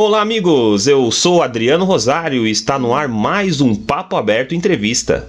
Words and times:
Olá, 0.00 0.20
amigos! 0.20 0.86
Eu 0.86 1.10
sou 1.10 1.42
Adriano 1.42 1.84
Rosário 1.84 2.46
e 2.46 2.52
está 2.52 2.78
no 2.78 2.94
ar 2.94 3.08
mais 3.08 3.60
um 3.60 3.74
Papo 3.74 4.14
Aberto 4.14 4.54
Entrevista. 4.54 5.28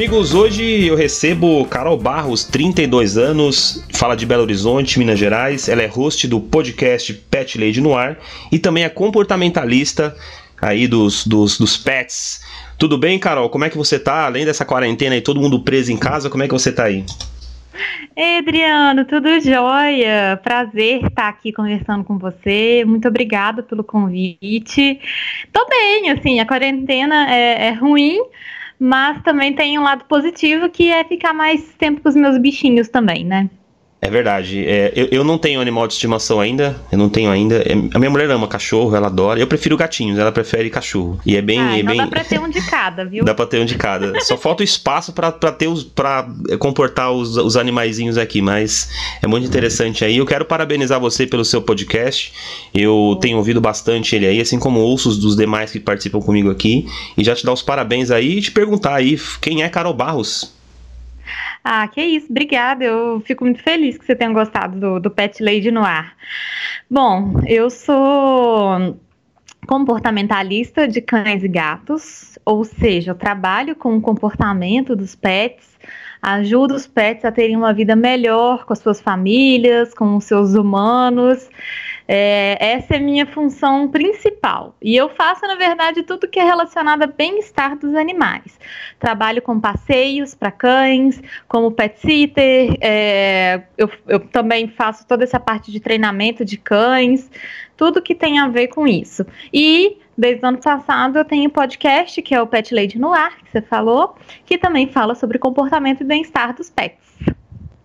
Amigos, 0.00 0.32
hoje 0.32 0.86
eu 0.86 0.96
recebo 0.96 1.62
Carol 1.66 1.98
Barros, 1.98 2.42
32 2.42 3.18
anos, 3.18 3.84
fala 3.92 4.16
de 4.16 4.24
Belo 4.24 4.44
Horizonte, 4.44 4.98
Minas 4.98 5.18
Gerais. 5.18 5.68
Ela 5.68 5.82
é 5.82 5.86
host 5.86 6.26
do 6.26 6.40
podcast 6.40 7.12
Pet 7.12 7.58
Lady 7.58 7.82
no 7.82 7.94
Ar 7.94 8.16
e 8.50 8.58
também 8.58 8.82
é 8.82 8.88
comportamentalista 8.88 10.16
aí 10.58 10.88
dos, 10.88 11.26
dos, 11.26 11.58
dos 11.58 11.76
pets. 11.76 12.42
Tudo 12.78 12.96
bem, 12.96 13.18
Carol? 13.18 13.50
Como 13.50 13.62
é 13.66 13.68
que 13.68 13.76
você 13.76 13.98
tá? 13.98 14.24
Além 14.24 14.46
dessa 14.46 14.64
quarentena 14.64 15.14
e 15.16 15.20
todo 15.20 15.38
mundo 15.38 15.60
preso 15.60 15.92
em 15.92 15.98
casa, 15.98 16.30
como 16.30 16.42
é 16.42 16.46
que 16.46 16.54
você 16.54 16.72
tá 16.72 16.84
aí? 16.84 17.04
Ei, 18.16 18.38
Adriano, 18.38 19.04
tudo 19.04 19.38
jóia? 19.38 20.40
Prazer 20.42 21.04
estar 21.04 21.28
aqui 21.28 21.52
conversando 21.52 22.04
com 22.04 22.16
você. 22.16 22.84
Muito 22.86 23.06
obrigada 23.06 23.62
pelo 23.62 23.84
convite. 23.84 24.98
Tô 25.52 25.66
bem, 25.68 26.10
assim, 26.10 26.40
a 26.40 26.46
quarentena 26.46 27.30
é, 27.30 27.66
é 27.66 27.72
ruim, 27.72 28.18
mas 28.80 29.22
também 29.22 29.54
tem 29.54 29.78
um 29.78 29.82
lado 29.82 30.06
positivo 30.06 30.70
que 30.70 30.90
é 30.90 31.04
ficar 31.04 31.34
mais 31.34 31.74
tempo 31.74 32.00
com 32.00 32.08
os 32.08 32.16
meus 32.16 32.38
bichinhos 32.38 32.88
também, 32.88 33.26
né? 33.26 33.50
É 34.02 34.08
verdade. 34.08 34.64
É, 34.66 34.92
eu, 34.96 35.08
eu 35.10 35.24
não 35.24 35.36
tenho 35.36 35.60
animal 35.60 35.86
de 35.86 35.92
estimação 35.92 36.40
ainda. 36.40 36.74
Eu 36.90 36.96
não 36.96 37.10
tenho 37.10 37.30
ainda. 37.30 37.56
É, 37.56 37.72
a 37.92 37.98
minha 37.98 38.10
mulher 38.10 38.30
ama 38.30 38.48
cachorro, 38.48 38.96
ela 38.96 39.08
adora. 39.08 39.38
Eu 39.38 39.46
prefiro 39.46 39.76
gatinhos, 39.76 40.18
ela 40.18 40.32
prefere 40.32 40.70
cachorro. 40.70 41.20
E 41.26 41.36
é 41.36 41.42
bem. 41.42 41.60
Ah, 41.60 41.76
é 41.76 41.80
então 41.80 41.92
bem... 41.92 41.98
dá 41.98 42.06
pra 42.06 42.24
ter 42.24 42.40
um 42.40 42.48
de 42.48 42.62
cada, 42.62 43.04
viu? 43.04 43.24
Dá 43.24 43.34
pra 43.34 43.44
ter 43.44 43.60
um 43.60 43.66
de 43.66 43.74
cada. 43.74 44.18
Só 44.20 44.38
falta 44.38 44.62
o 44.62 44.64
espaço 44.64 45.12
pra, 45.12 45.30
pra 45.30 45.52
ter 45.52 45.68
os. 45.68 45.84
para 45.84 46.26
comportar 46.58 47.12
os, 47.12 47.36
os 47.36 47.56
animaizinhos 47.58 48.16
aqui. 48.16 48.40
Mas 48.40 48.90
é 49.20 49.26
muito 49.26 49.46
interessante 49.46 50.02
aí. 50.02 50.16
Eu 50.16 50.24
quero 50.24 50.46
parabenizar 50.46 50.98
você 50.98 51.26
pelo 51.26 51.44
seu 51.44 51.60
podcast. 51.60 52.32
Eu 52.72 53.18
tenho 53.20 53.36
ouvido 53.36 53.60
bastante 53.60 54.16
ele 54.16 54.26
aí, 54.26 54.40
assim 54.40 54.58
como 54.58 54.80
ouço 54.80 55.10
os 55.10 55.18
dos 55.18 55.36
demais 55.36 55.72
que 55.72 55.78
participam 55.78 56.20
comigo 56.20 56.50
aqui. 56.50 56.86
E 57.18 57.22
já 57.22 57.34
te 57.34 57.44
dar 57.44 57.52
os 57.52 57.62
parabéns 57.62 58.10
aí 58.10 58.38
e 58.38 58.40
te 58.40 58.50
perguntar 58.50 58.94
aí 58.94 59.20
quem 59.42 59.62
é 59.62 59.68
Carol 59.68 59.92
Barros. 59.92 60.58
Ah, 61.62 61.86
que 61.88 62.02
isso, 62.02 62.26
obrigada. 62.30 62.84
Eu 62.84 63.20
fico 63.20 63.44
muito 63.44 63.62
feliz 63.62 63.98
que 63.98 64.04
você 64.04 64.16
tenha 64.16 64.32
gostado 64.32 64.78
do, 64.78 65.00
do 65.00 65.10
Pet 65.10 65.42
Lady 65.42 65.70
no 65.70 65.82
ar. 65.82 66.14
Bom, 66.90 67.34
eu 67.46 67.70
sou 67.70 68.98
comportamentalista 69.66 70.88
de 70.88 71.00
cães 71.00 71.44
e 71.44 71.48
gatos, 71.48 72.38
ou 72.44 72.64
seja, 72.64 73.12
eu 73.12 73.14
trabalho 73.14 73.76
com 73.76 73.96
o 73.96 74.00
comportamento 74.00 74.96
dos 74.96 75.14
pets, 75.14 75.78
ajudo 76.20 76.74
os 76.74 76.86
pets 76.86 77.24
a 77.24 77.32
terem 77.32 77.56
uma 77.56 77.72
vida 77.72 77.94
melhor 77.94 78.64
com 78.64 78.72
as 78.72 78.78
suas 78.78 79.00
famílias, 79.00 79.94
com 79.94 80.16
os 80.16 80.24
seus 80.24 80.54
humanos. 80.54 81.48
É, 82.12 82.56
essa 82.58 82.94
é 82.94 82.96
a 82.96 83.00
minha 83.00 83.24
função 83.24 83.86
principal. 83.86 84.74
E 84.82 84.96
eu 84.96 85.08
faço, 85.10 85.46
na 85.46 85.54
verdade, 85.54 86.02
tudo 86.02 86.26
que 86.26 86.40
é 86.40 86.44
relacionado 86.44 87.02
ao 87.02 87.08
bem-estar 87.08 87.78
dos 87.78 87.94
animais. 87.94 88.58
Trabalho 88.98 89.40
com 89.40 89.60
passeios 89.60 90.34
para 90.34 90.50
cães, 90.50 91.22
como 91.46 91.70
pet 91.70 92.00
sitter, 92.00 92.76
é, 92.80 93.62
eu, 93.78 93.88
eu 94.08 94.18
também 94.18 94.66
faço 94.66 95.06
toda 95.06 95.22
essa 95.22 95.38
parte 95.38 95.70
de 95.70 95.78
treinamento 95.78 96.44
de 96.44 96.56
cães, 96.56 97.30
tudo 97.76 98.02
que 98.02 98.16
tem 98.16 98.40
a 98.40 98.48
ver 98.48 98.66
com 98.66 98.88
isso. 98.88 99.24
E 99.52 99.96
desde 100.18 100.44
o 100.44 100.48
ano 100.48 100.58
passado 100.58 101.16
eu 101.16 101.24
tenho 101.24 101.48
podcast, 101.48 102.20
que 102.22 102.34
é 102.34 102.42
o 102.42 102.46
Pet 102.48 102.74
Lady 102.74 102.98
no 102.98 103.12
Ar, 103.12 103.38
que 103.38 103.52
você 103.52 103.62
falou, 103.62 104.16
que 104.44 104.58
também 104.58 104.88
fala 104.88 105.14
sobre 105.14 105.38
comportamento 105.38 106.00
e 106.00 106.04
bem-estar 106.04 106.56
dos 106.56 106.70
pets. 106.70 106.98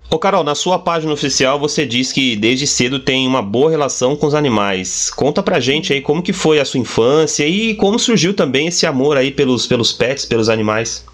Ô 0.09 0.19
Carol, 0.19 0.43
na 0.43 0.55
sua 0.55 0.77
página 0.77 1.11
oficial 1.11 1.59
você 1.59 1.85
diz 1.85 2.13
que 2.13 2.35
desde 2.35 2.67
cedo 2.67 2.99
tem 2.99 3.27
uma 3.27 3.41
boa 3.41 3.69
relação 3.69 4.15
com 4.15 4.27
os 4.27 4.35
animais. 4.35 5.09
Conta 5.09 5.41
pra 5.41 5.59
gente 5.59 5.91
aí 5.91 5.99
como 5.99 6.21
que 6.21 6.31
foi 6.31 6.59
a 6.59 6.65
sua 6.65 6.79
infância 6.79 7.45
e 7.47 7.75
como 7.75 7.97
surgiu 7.97 8.33
também 8.33 8.67
esse 8.67 8.85
amor 8.85 9.17
aí 9.17 9.31
pelos, 9.31 9.65
pelos 9.67 9.91
pets, 9.91 10.25
pelos 10.25 10.47
animais. 10.47 11.05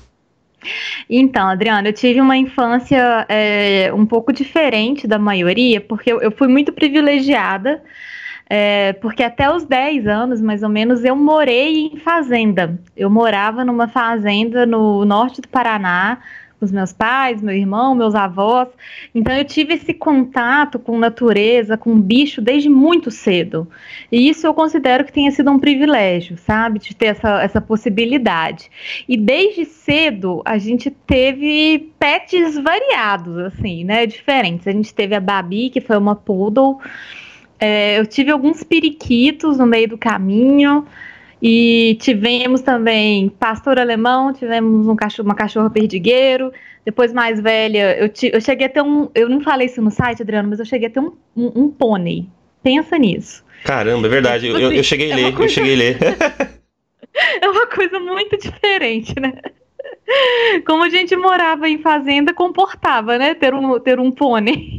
Então, 1.09 1.47
Adriana, 1.47 1.89
eu 1.89 1.93
tive 1.93 2.21
uma 2.21 2.37
infância 2.37 3.25
é, 3.27 3.91
um 3.93 4.05
pouco 4.05 4.31
diferente 4.31 5.07
da 5.07 5.17
maioria, 5.17 5.81
porque 5.81 6.11
eu, 6.11 6.21
eu 6.21 6.31
fui 6.31 6.47
muito 6.47 6.71
privilegiada, 6.71 7.81
é, 8.47 8.93
porque 8.93 9.23
até 9.23 9.49
os 9.49 9.63
10 9.63 10.07
anos, 10.07 10.41
mais 10.41 10.61
ou 10.61 10.69
menos, 10.69 11.03
eu 11.03 11.15
morei 11.15 11.87
em 11.87 11.97
fazenda. 11.97 12.79
Eu 12.95 13.09
morava 13.09 13.65
numa 13.65 13.87
fazenda 13.87 14.65
no 14.65 15.05
norte 15.05 15.41
do 15.41 15.47
Paraná, 15.47 16.19
os 16.65 16.71
meus 16.71 16.93
pais, 16.93 17.41
meu 17.41 17.55
irmão, 17.55 17.95
meus 17.95 18.13
avós. 18.13 18.69
Então 19.13 19.35
eu 19.35 19.43
tive 19.43 19.73
esse 19.73 19.93
contato 19.93 20.77
com 20.77 20.97
natureza, 20.97 21.77
com 21.77 21.99
bicho 21.99 22.41
desde 22.41 22.69
muito 22.69 23.09
cedo. 23.09 23.67
E 24.11 24.29
isso 24.29 24.45
eu 24.45 24.53
considero 24.53 25.03
que 25.03 25.11
tenha 25.11 25.31
sido 25.31 25.49
um 25.51 25.59
privilégio, 25.59 26.37
sabe? 26.37 26.79
De 26.79 26.95
ter 26.95 27.07
essa, 27.07 27.41
essa 27.41 27.59
possibilidade. 27.59 28.69
E 29.07 29.17
desde 29.17 29.65
cedo 29.65 30.41
a 30.45 30.57
gente 30.57 30.89
teve 30.91 31.91
pets 31.97 32.55
variados, 32.55 33.37
assim, 33.37 33.83
né? 33.83 34.05
Diferentes. 34.05 34.67
A 34.67 34.71
gente 34.71 34.93
teve 34.93 35.15
a 35.15 35.19
Babi, 35.19 35.69
que 35.69 35.81
foi 35.81 35.97
uma 35.97 36.15
poodle. 36.15 36.79
É, 37.59 37.99
eu 37.99 38.05
tive 38.05 38.31
alguns 38.31 38.63
periquitos 38.63 39.57
no 39.57 39.65
meio 39.65 39.89
do 39.89 39.97
caminho. 39.97 40.85
E 41.41 41.97
tivemos 41.99 42.61
também 42.61 43.29
pastor 43.29 43.79
alemão, 43.79 44.31
tivemos 44.31 44.87
um 44.87 44.95
cachorro, 44.95 45.27
uma 45.27 45.35
cachorra 45.35 45.69
perdigueiro. 45.69 46.51
Depois, 46.85 47.11
mais 47.11 47.39
velha, 47.39 47.97
eu, 47.97 48.11
eu 48.31 48.41
cheguei 48.41 48.67
a 48.67 48.69
ter 48.69 48.81
um. 48.81 49.09
Eu 49.15 49.27
não 49.27 49.41
falei 49.41 49.67
isso 49.67 49.81
no 49.81 49.89
site, 49.89 50.21
Adriano, 50.21 50.49
mas 50.49 50.59
eu 50.59 50.65
cheguei 50.65 50.87
a 50.87 50.91
ter 50.91 50.99
um, 50.99 51.13
um, 51.35 51.51
um 51.55 51.69
pônei. 51.69 52.27
Pensa 52.61 52.97
nisso. 52.97 53.43
Caramba, 53.63 54.07
é 54.07 54.09
verdade. 54.09 54.47
Eu, 54.47 54.57
eu, 54.57 54.71
eu 54.71 54.83
cheguei 54.83 55.11
a 55.11 55.15
ler, 55.15 55.33
coisa... 55.33 55.43
eu 55.43 55.49
cheguei 55.49 55.73
a 55.73 55.77
ler. 55.77 55.97
é 57.41 57.49
uma 57.49 57.67
coisa 57.67 57.99
muito 57.99 58.37
diferente, 58.37 59.19
né? 59.19 59.33
Como 60.65 60.83
a 60.83 60.89
gente 60.89 61.15
morava 61.15 61.69
em 61.69 61.77
fazenda, 61.77 62.33
comportava, 62.33 63.17
né? 63.17 63.33
Ter 63.33 63.53
um, 63.53 63.79
ter 63.79 63.99
um 63.99 64.11
pônei. 64.11 64.75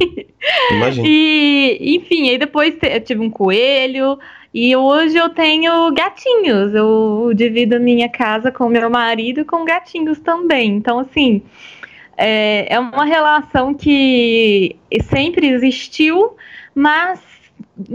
Imagina. 0.71 1.07
E, 1.07 1.95
enfim, 1.95 2.29
aí 2.29 2.37
depois 2.37 2.75
eu 2.81 3.01
tive 3.01 3.21
um 3.21 3.29
coelho. 3.29 4.19
E 4.53 4.75
hoje 4.75 5.17
eu 5.17 5.29
tenho 5.29 5.91
gatinhos. 5.93 6.73
Eu 6.75 7.31
divido 7.35 7.79
minha 7.79 8.07
casa 8.07 8.51
com 8.51 8.67
meu 8.69 8.89
marido 8.89 9.41
e 9.41 9.45
com 9.45 9.65
gatinhos 9.65 10.19
também. 10.19 10.75
Então, 10.75 10.99
assim, 10.99 11.41
é, 12.15 12.73
é 12.73 12.79
uma 12.79 13.05
relação 13.05 13.73
que 13.73 14.75
sempre 15.09 15.47
existiu, 15.47 16.35
mas 16.75 17.19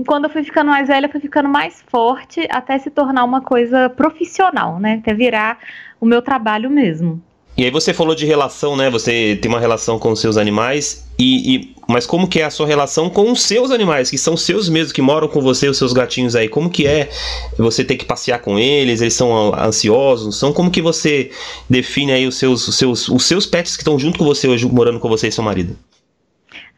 quando 0.06 0.24
eu 0.24 0.30
fui 0.30 0.42
ficando 0.42 0.70
mais 0.70 0.88
velha, 0.88 1.08
foi 1.08 1.20
ficando 1.20 1.48
mais 1.48 1.82
forte 1.82 2.46
até 2.50 2.78
se 2.78 2.90
tornar 2.90 3.24
uma 3.24 3.40
coisa 3.40 3.88
profissional, 3.88 4.80
né? 4.80 4.94
Até 4.94 5.14
virar 5.14 5.58
o 6.00 6.06
meu 6.06 6.20
trabalho 6.20 6.68
mesmo. 6.68 7.22
E 7.58 7.64
aí 7.64 7.72
você 7.72 7.92
falou 7.92 8.14
de 8.14 8.24
relação, 8.24 8.76
né? 8.76 8.88
Você 8.88 9.36
tem 9.42 9.50
uma 9.50 9.58
relação 9.58 9.98
com 9.98 10.12
os 10.12 10.20
seus 10.20 10.36
animais, 10.36 11.04
e, 11.18 11.56
e, 11.56 11.74
mas 11.88 12.06
como 12.06 12.28
que 12.28 12.38
é 12.38 12.44
a 12.44 12.50
sua 12.50 12.68
relação 12.68 13.10
com 13.10 13.32
os 13.32 13.42
seus 13.42 13.72
animais, 13.72 14.08
que 14.08 14.16
são 14.16 14.36
seus 14.36 14.68
mesmos, 14.68 14.92
que 14.92 15.02
moram 15.02 15.26
com 15.26 15.40
você, 15.40 15.68
os 15.68 15.76
seus 15.76 15.92
gatinhos 15.92 16.36
aí? 16.36 16.48
Como 16.48 16.70
que 16.70 16.86
é 16.86 17.10
você 17.58 17.82
ter 17.82 17.96
que 17.96 18.04
passear 18.04 18.38
com 18.38 18.56
eles? 18.60 19.00
Eles 19.00 19.14
são 19.14 19.52
ansiosos? 19.52 20.36
São 20.36 20.52
como 20.52 20.70
que 20.70 20.80
você 20.80 21.32
define 21.68 22.12
aí 22.12 22.28
os 22.28 22.36
seus, 22.36 22.68
os 22.68 22.76
seus, 22.76 23.08
os 23.08 23.24
seus 23.24 23.44
pets 23.44 23.76
que 23.76 23.82
estão 23.82 23.98
junto 23.98 24.20
com 24.20 24.24
você 24.24 24.46
hoje, 24.46 24.64
morando 24.64 25.00
com 25.00 25.08
você 25.08 25.26
e 25.26 25.32
seu 25.32 25.42
marido? 25.42 25.76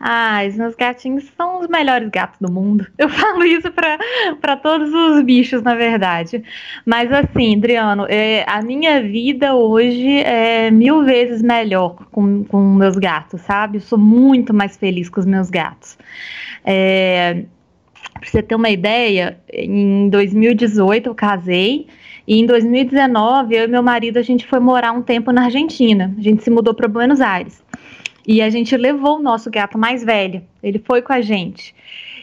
Ah, 0.02 0.42
os 0.48 0.56
meus 0.56 0.74
gatinhos 0.74 1.24
são 1.36 1.60
os 1.60 1.68
melhores 1.68 2.08
gatos 2.08 2.40
do 2.40 2.50
mundo. 2.50 2.86
Eu 2.96 3.10
falo 3.10 3.44
isso 3.44 3.70
para 4.40 4.56
todos 4.56 4.90
os 4.94 5.22
bichos, 5.22 5.62
na 5.62 5.74
verdade. 5.74 6.42
Mas 6.86 7.12
assim, 7.12 7.54
Adriano, 7.54 8.06
é, 8.08 8.42
a 8.48 8.62
minha 8.62 9.02
vida 9.02 9.54
hoje 9.54 10.22
é 10.22 10.70
mil 10.70 11.04
vezes 11.04 11.42
melhor 11.42 12.06
com, 12.10 12.44
com 12.44 12.62
meus 12.74 12.96
gatos, 12.96 13.42
sabe? 13.42 13.76
Eu 13.76 13.82
sou 13.82 13.98
muito 13.98 14.54
mais 14.54 14.74
feliz 14.74 15.10
com 15.10 15.20
os 15.20 15.26
meus 15.26 15.50
gatos. 15.50 15.98
É, 16.64 17.44
para 18.18 18.28
você 18.28 18.42
ter 18.42 18.54
uma 18.54 18.70
ideia, 18.70 19.38
em 19.52 20.08
2018 20.08 21.10
eu 21.10 21.14
casei. 21.14 21.86
E 22.26 22.38
em 22.38 22.46
2019, 22.46 23.56
eu 23.56 23.64
e 23.64 23.66
meu 23.66 23.82
marido, 23.82 24.18
a 24.18 24.22
gente 24.22 24.46
foi 24.46 24.60
morar 24.60 24.92
um 24.92 25.02
tempo 25.02 25.32
na 25.32 25.44
Argentina. 25.44 26.14
A 26.16 26.22
gente 26.22 26.42
se 26.42 26.50
mudou 26.50 26.72
para 26.72 26.86
Buenos 26.86 27.20
Aires. 27.20 27.62
E 28.32 28.40
a 28.40 28.48
gente 28.48 28.76
levou 28.76 29.18
o 29.18 29.22
nosso 29.22 29.50
gato 29.50 29.76
mais 29.76 30.04
velho, 30.04 30.40
ele 30.62 30.78
foi 30.78 31.02
com 31.02 31.12
a 31.12 31.20
gente. 31.20 31.74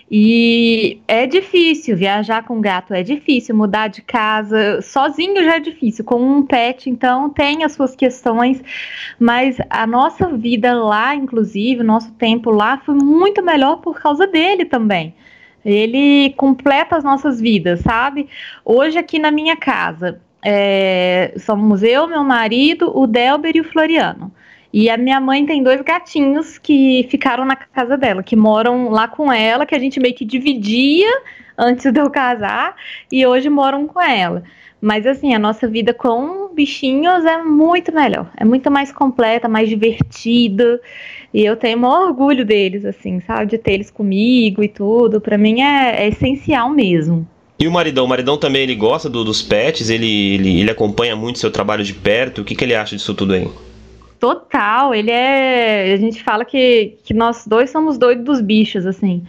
E 0.10 1.02
é 1.06 1.28
difícil 1.28 1.98
viajar 1.98 2.46
com 2.46 2.62
gato, 2.62 2.94
é 2.94 3.04
difícil 3.04 3.54
mudar 3.54 3.90
de 3.90 4.02
casa, 4.02 4.82
sozinho 4.82 5.44
já 5.44 5.58
é 5.58 5.60
difícil, 5.60 6.06
com 6.06 6.16
um 6.16 6.46
pet, 6.46 6.90
então 6.90 7.30
tem 7.30 7.66
as 7.66 7.74
suas 7.74 7.94
questões, 7.94 8.64
mas 9.20 9.58
a 9.70 9.86
nossa 9.86 10.30
vida 10.30 10.74
lá, 10.82 11.14
inclusive, 11.14 11.82
o 11.82 11.84
nosso 11.84 12.14
tempo 12.14 12.52
lá 12.52 12.78
foi 12.78 12.96
muito 12.96 13.44
melhor 13.44 13.82
por 13.82 14.00
causa 14.00 14.26
dele 14.26 14.64
também. 14.64 15.14
Ele 15.66 16.34
completa 16.38 16.96
as 16.96 17.04
nossas 17.04 17.42
vidas, 17.42 17.82
sabe? 17.82 18.30
Hoje 18.64 18.98
aqui 18.98 19.20
na 19.20 19.30
minha 19.30 19.58
casa, 19.58 20.22
é, 20.42 21.34
somos 21.38 21.84
eu, 21.84 22.08
meu 22.08 22.24
marido, 22.24 22.98
o 22.98 23.06
Delber 23.06 23.58
e 23.58 23.60
o 23.60 23.66
Floriano. 23.66 24.32
E 24.80 24.92
a 24.92 24.96
minha 24.96 25.20
mãe 25.20 25.44
tem 25.44 25.64
dois 25.64 25.82
gatinhos 25.82 26.60
que 26.60 27.08
ficaram 27.10 27.44
na 27.44 27.56
casa 27.56 27.98
dela, 27.98 28.22
que 28.22 28.36
moram 28.36 28.90
lá 28.90 29.08
com 29.08 29.34
ela, 29.34 29.66
que 29.66 29.74
a 29.74 29.80
gente 29.80 30.00
meio 30.00 30.14
que 30.14 30.24
dividia 30.24 31.10
antes 31.58 31.92
de 31.92 32.00
eu 32.00 32.12
casar, 32.12 32.76
e 33.12 33.26
hoje 33.26 33.50
moram 33.50 33.88
com 33.88 34.00
ela. 34.00 34.44
Mas 34.80 35.08
assim, 35.08 35.34
a 35.34 35.40
nossa 35.40 35.68
vida 35.68 35.96
com 35.96 36.54
bichinhos 36.54 37.26
é 37.26 37.42
muito 37.42 37.92
melhor, 37.92 38.30
é 38.38 38.46
muito 38.46 38.70
mais 38.70 38.92
completa, 38.92 39.50
mais 39.50 39.68
divertida. 39.68 40.80
E 41.34 41.44
eu 41.44 41.56
tenho 41.56 41.80
o 41.80 41.82
maior 41.82 42.10
orgulho 42.10 42.46
deles, 42.46 42.86
assim, 42.86 43.20
sabe? 43.22 43.48
De 43.50 43.58
ter 43.58 43.72
eles 43.72 43.90
comigo 43.90 44.62
e 44.62 44.68
tudo. 44.68 45.20
Para 45.20 45.40
mim 45.40 45.60
é, 45.60 46.04
é, 46.04 46.08
essencial 46.08 46.70
mesmo. 46.70 47.28
E 47.58 47.68
o 47.68 47.72
maridão? 47.72 48.06
O 48.06 48.08
maridão 48.08 48.38
também 48.38 48.62
ele 48.62 48.76
gosta 48.76 49.10
do, 49.10 49.24
dos 49.24 49.42
pets, 49.42 49.90
ele, 49.90 50.36
ele, 50.36 50.60
ele 50.60 50.70
acompanha 50.70 51.16
muito 51.16 51.40
seu 51.40 51.50
trabalho 51.50 51.84
de 51.84 51.96
perto. 51.96 52.42
O 52.42 52.46
que, 52.46 52.54
que 52.54 52.64
ele 52.64 52.76
acha 52.76 52.96
disso 52.96 53.16
tudo 53.16 53.34
aí? 53.34 53.50
Total, 54.20 54.96
ele 54.96 55.12
é. 55.12 55.94
A 55.94 55.98
gente 55.98 56.24
fala 56.24 56.44
que, 56.44 56.98
que 57.04 57.14
nós 57.14 57.46
dois 57.46 57.70
somos 57.70 57.98
doidos 57.98 58.26
dos 58.26 58.42
bichos, 58.42 58.86
assim. 58.86 59.24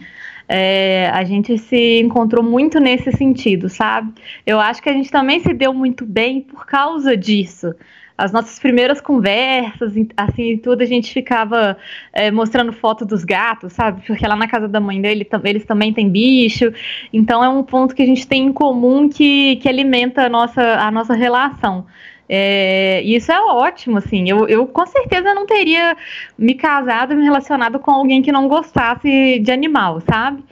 É, 0.47 1.11
a 1.13 1.23
gente 1.23 1.59
se 1.59 1.99
encontrou 1.99 2.43
muito 2.43 2.79
nesse 2.79 3.11
sentido, 3.11 3.69
sabe? 3.69 4.11
Eu 4.45 4.59
acho 4.59 4.81
que 4.81 4.89
a 4.89 4.93
gente 4.93 5.11
também 5.11 5.39
se 5.39 5.53
deu 5.53 5.71
muito 5.73 6.05
bem 6.05 6.41
por 6.41 6.65
causa 6.65 7.15
disso. 7.15 7.75
As 8.17 8.33
nossas 8.33 8.59
primeiras 8.59 8.99
conversas, 8.99 9.93
assim, 10.17 10.57
tudo, 10.57 10.81
a 10.81 10.85
gente 10.85 11.13
ficava 11.13 11.77
é, 12.11 12.29
mostrando 12.31 12.73
foto 12.73 13.05
dos 13.05 13.23
gatos, 13.23 13.73
sabe? 13.73 14.01
Porque 14.05 14.27
lá 14.27 14.35
na 14.35 14.47
casa 14.47 14.67
da 14.67 14.79
mãe 14.79 14.99
dele, 14.99 15.25
eles 15.45 15.65
também 15.65 15.93
têm 15.93 16.09
bicho. 16.09 16.73
Então 17.13 17.43
é 17.43 17.47
um 17.47 17.63
ponto 17.63 17.95
que 17.95 18.01
a 18.01 18.05
gente 18.05 18.27
tem 18.27 18.47
em 18.47 18.51
comum 18.51 19.07
que, 19.07 19.55
que 19.57 19.69
alimenta 19.69 20.23
a 20.23 20.29
nossa, 20.29 20.61
a 20.61 20.91
nossa 20.91 21.13
relação. 21.13 21.85
É, 22.31 23.01
e 23.03 23.15
isso 23.15 23.31
é 23.31 23.41
ótimo, 23.41 23.97
assim. 23.97 24.29
Eu, 24.29 24.47
eu 24.47 24.67
com 24.67 24.85
certeza 24.85 25.33
não 25.33 25.47
teria 25.47 25.97
me 26.37 26.53
casado, 26.53 27.15
me 27.15 27.23
relacionado 27.23 27.79
com 27.79 27.89
alguém 27.89 28.21
que 28.21 28.31
não 28.31 28.47
gostasse 28.47 29.39
de 29.39 29.51
animal, 29.51 29.99
sabe? 30.01 30.43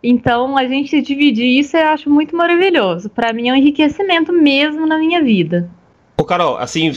Então, 0.00 0.56
a 0.56 0.66
gente 0.66 1.00
dividir 1.02 1.58
isso 1.58 1.76
eu 1.76 1.88
acho 1.88 2.08
muito 2.08 2.36
maravilhoso. 2.36 3.08
Para 3.08 3.32
mim 3.32 3.48
é 3.48 3.52
um 3.52 3.56
enriquecimento 3.56 4.32
mesmo 4.32 4.86
na 4.86 4.98
minha 4.98 5.22
vida. 5.22 5.68
Ô 6.16 6.22
Carol, 6.22 6.56
assim, 6.58 6.92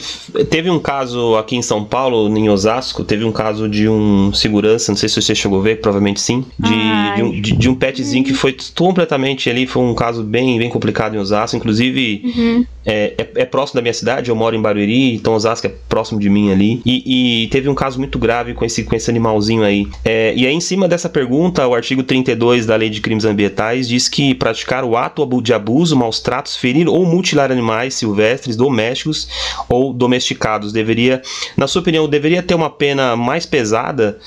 teve 0.48 0.70
um 0.70 0.78
caso 0.78 1.34
aqui 1.36 1.56
em 1.56 1.62
São 1.62 1.84
Paulo, 1.84 2.28
em 2.38 2.48
Osasco, 2.48 3.02
teve 3.02 3.24
um 3.24 3.32
caso 3.32 3.68
de 3.68 3.88
um 3.88 4.32
segurança, 4.32 4.92
não 4.92 4.96
sei 4.96 5.08
se 5.08 5.20
você 5.20 5.34
chegou 5.34 5.58
a 5.58 5.62
ver, 5.62 5.80
provavelmente 5.80 6.20
sim, 6.20 6.44
de, 6.56 6.70
de, 7.16 7.22
um, 7.24 7.40
de, 7.40 7.52
de 7.56 7.68
um 7.68 7.74
petzinho 7.74 8.22
que 8.22 8.32
foi 8.32 8.56
completamente 8.76 9.50
ali, 9.50 9.66
foi 9.66 9.82
um 9.82 9.92
caso 9.92 10.22
bem, 10.22 10.56
bem 10.56 10.70
complicado 10.70 11.16
em 11.16 11.18
Osasco, 11.18 11.56
inclusive 11.56 12.22
uhum. 12.24 12.66
É, 12.88 13.14
é, 13.18 13.28
é, 13.42 13.44
próximo 13.44 13.76
da 13.76 13.82
minha 13.82 13.94
cidade, 13.94 14.30
eu 14.30 14.36
moro 14.36 14.56
em 14.56 14.60
Barueri, 14.60 15.14
então 15.14 15.34
Osasco 15.34 15.66
é 15.66 15.72
próximo 15.88 16.18
de 16.18 16.28
mim 16.28 16.50
ali, 16.50 16.80
e, 16.84 17.44
e 17.44 17.48
teve 17.48 17.68
um 17.68 17.74
caso 17.74 17.98
muito 17.98 18.18
grave 18.18 18.54
com 18.54 18.64
esse, 18.64 18.84
com 18.84 18.96
esse 18.96 19.10
animalzinho 19.10 19.62
aí. 19.62 19.86
É, 20.04 20.32
e 20.34 20.46
aí, 20.46 20.54
em 20.54 20.60
cima 20.60 20.88
dessa 20.88 21.08
pergunta, 21.08 21.66
o 21.66 21.74
artigo 21.74 22.02
32 22.02 22.66
da 22.66 22.74
Lei 22.74 22.88
de 22.88 23.00
Crimes 23.00 23.24
Ambientais 23.24 23.88
diz 23.88 24.08
que 24.08 24.34
praticar 24.34 24.84
o 24.84 24.96
ato 24.96 25.26
de 25.42 25.52
abuso, 25.52 25.96
maus 25.96 26.20
tratos, 26.20 26.56
ferir 26.56 26.88
ou 26.88 27.04
mutilar 27.04 27.52
animais 27.52 27.94
silvestres, 27.94 28.56
domésticos, 28.56 28.88
domésticos 28.88 29.28
ou 29.68 29.92
domesticados. 29.92 30.72
Deveria, 30.72 31.22
na 31.56 31.66
sua 31.66 31.80
opinião, 31.80 32.08
deveria 32.08 32.42
ter 32.42 32.54
uma 32.54 32.70
pena 32.70 33.16
mais 33.16 33.46
pesada 33.46 34.18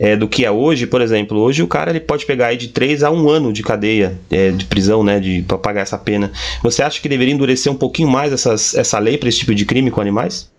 é, 0.00 0.16
do 0.16 0.26
que 0.26 0.46
é 0.46 0.50
hoje, 0.50 0.86
por 0.86 1.02
exemplo, 1.02 1.38
hoje 1.38 1.62
o 1.62 1.68
cara 1.68 1.90
ele 1.90 2.00
pode 2.00 2.24
pegar 2.24 2.46
aí 2.46 2.56
de 2.56 2.68
3 2.68 3.02
a 3.02 3.10
1 3.10 3.28
ano 3.28 3.52
de 3.52 3.62
cadeia, 3.62 4.18
é, 4.30 4.50
de 4.50 4.64
prisão, 4.64 5.04
né, 5.04 5.20
de, 5.20 5.42
pra 5.42 5.58
pagar 5.58 5.82
essa 5.82 5.98
pena. 5.98 6.32
Você 6.62 6.82
acha 6.82 6.98
que 7.02 7.08
deveria 7.08 7.34
endurecer 7.34 7.70
um 7.70 7.76
pouquinho 7.76 8.08
mais 8.08 8.32
essas, 8.32 8.74
essa 8.74 8.98
lei 8.98 9.18
para 9.18 9.28
esse 9.28 9.40
tipo 9.40 9.54
de 9.54 9.66
crime 9.66 9.90
com 9.90 10.00
animais? 10.00 10.50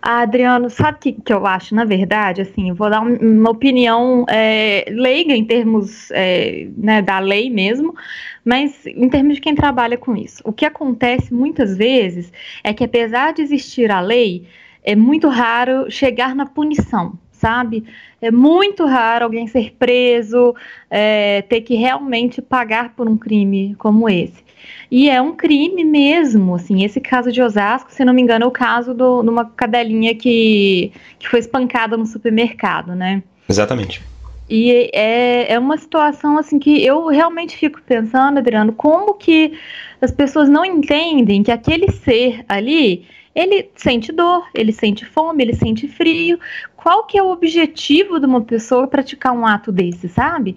Ah, 0.00 0.20
Adriano, 0.20 0.70
sabe 0.70 0.98
o 0.98 1.00
que, 1.00 1.12
que 1.12 1.32
eu 1.32 1.44
acho, 1.44 1.74
na 1.74 1.84
verdade? 1.84 2.40
Assim, 2.40 2.72
vou 2.72 2.88
dar 2.88 3.00
uma 3.00 3.50
opinião 3.50 4.24
é, 4.28 4.84
leiga 4.88 5.34
em 5.34 5.44
termos 5.44 6.12
é, 6.12 6.68
né, 6.76 7.02
da 7.02 7.18
lei 7.18 7.50
mesmo, 7.50 7.96
mas 8.44 8.86
em 8.86 9.08
termos 9.08 9.34
de 9.34 9.40
quem 9.40 9.56
trabalha 9.56 9.98
com 9.98 10.16
isso. 10.16 10.40
O 10.44 10.52
que 10.52 10.64
acontece 10.64 11.34
muitas 11.34 11.76
vezes 11.76 12.32
é 12.62 12.72
que, 12.72 12.84
apesar 12.84 13.32
de 13.32 13.42
existir 13.42 13.90
a 13.90 13.98
lei, 13.98 14.46
é 14.84 14.94
muito 14.94 15.28
raro 15.28 15.90
chegar 15.90 16.32
na 16.36 16.46
punição, 16.46 17.18
sabe? 17.46 17.84
É 18.20 18.28
muito 18.28 18.84
raro 18.84 19.24
alguém 19.24 19.46
ser 19.46 19.72
preso, 19.78 20.52
é, 20.90 21.42
ter 21.42 21.60
que 21.60 21.76
realmente 21.76 22.42
pagar 22.42 22.94
por 22.96 23.08
um 23.08 23.16
crime 23.16 23.76
como 23.78 24.08
esse. 24.08 24.44
E 24.90 25.08
é 25.08 25.22
um 25.22 25.32
crime 25.32 25.84
mesmo, 25.84 26.56
assim, 26.56 26.84
esse 26.84 27.00
caso 27.00 27.30
de 27.30 27.40
Osasco, 27.40 27.92
se 27.92 28.04
não 28.04 28.12
me 28.12 28.20
engano, 28.20 28.44
é 28.44 28.48
o 28.48 28.50
caso 28.50 28.92
de 28.92 29.30
uma 29.30 29.44
cadelinha 29.44 30.12
que, 30.12 30.90
que 31.20 31.28
foi 31.28 31.38
espancada 31.38 31.96
no 31.96 32.04
supermercado, 32.04 32.96
né? 32.96 33.22
Exatamente. 33.48 34.02
E 34.50 34.90
é, 34.92 35.52
é 35.52 35.58
uma 35.58 35.76
situação 35.76 36.38
assim 36.38 36.58
que 36.58 36.84
eu 36.84 37.06
realmente 37.06 37.56
fico 37.56 37.80
pensando, 37.82 38.38
Adriano, 38.38 38.72
como 38.72 39.14
que 39.14 39.52
as 40.00 40.10
pessoas 40.10 40.48
não 40.48 40.64
entendem 40.64 41.44
que 41.44 41.52
aquele 41.52 41.92
ser 41.92 42.44
ali, 42.48 43.06
ele 43.36 43.70
sente 43.74 44.10
dor, 44.10 44.48
ele 44.54 44.72
sente 44.72 45.04
fome, 45.04 45.44
ele 45.44 45.54
sente 45.54 45.86
frio. 45.86 46.40
Qual 46.74 47.04
que 47.04 47.18
é 47.18 47.22
o 47.22 47.30
objetivo 47.30 48.18
de 48.18 48.24
uma 48.24 48.40
pessoa 48.40 48.88
praticar 48.88 49.34
um 49.34 49.46
ato 49.46 49.70
desse, 49.70 50.08
sabe? 50.08 50.56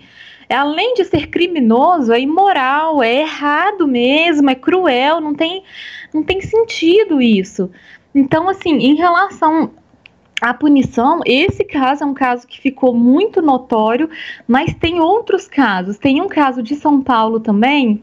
Além 0.50 0.94
de 0.94 1.04
ser 1.04 1.28
criminoso, 1.28 2.14
é 2.14 2.22
imoral, 2.22 3.04
é 3.04 3.22
errado 3.22 3.86
mesmo, 3.86 4.50
é 4.50 4.56
cruel, 4.56 5.20
não 5.20 5.36
tem, 5.36 5.62
não 6.14 6.24
tem 6.24 6.40
sentido 6.40 7.22
isso. 7.22 7.70
Então, 8.16 8.48
assim, 8.48 8.78
em 8.78 8.96
relação 8.96 9.72
à 10.42 10.54
punição, 10.54 11.20
esse 11.26 11.66
caso 11.66 12.06
é 12.06 12.08
um 12.08 12.14
caso 12.14 12.48
que 12.48 12.62
ficou 12.62 12.96
muito 12.96 13.42
notório, 13.42 14.10
mas 14.48 14.74
tem 14.74 15.02
outros 15.02 15.50
casos. 15.50 15.98
Tem 15.98 16.22
um 16.22 16.30
caso 16.30 16.64
de 16.64 16.76
São 16.76 17.02
Paulo 17.02 17.42
também, 17.42 18.02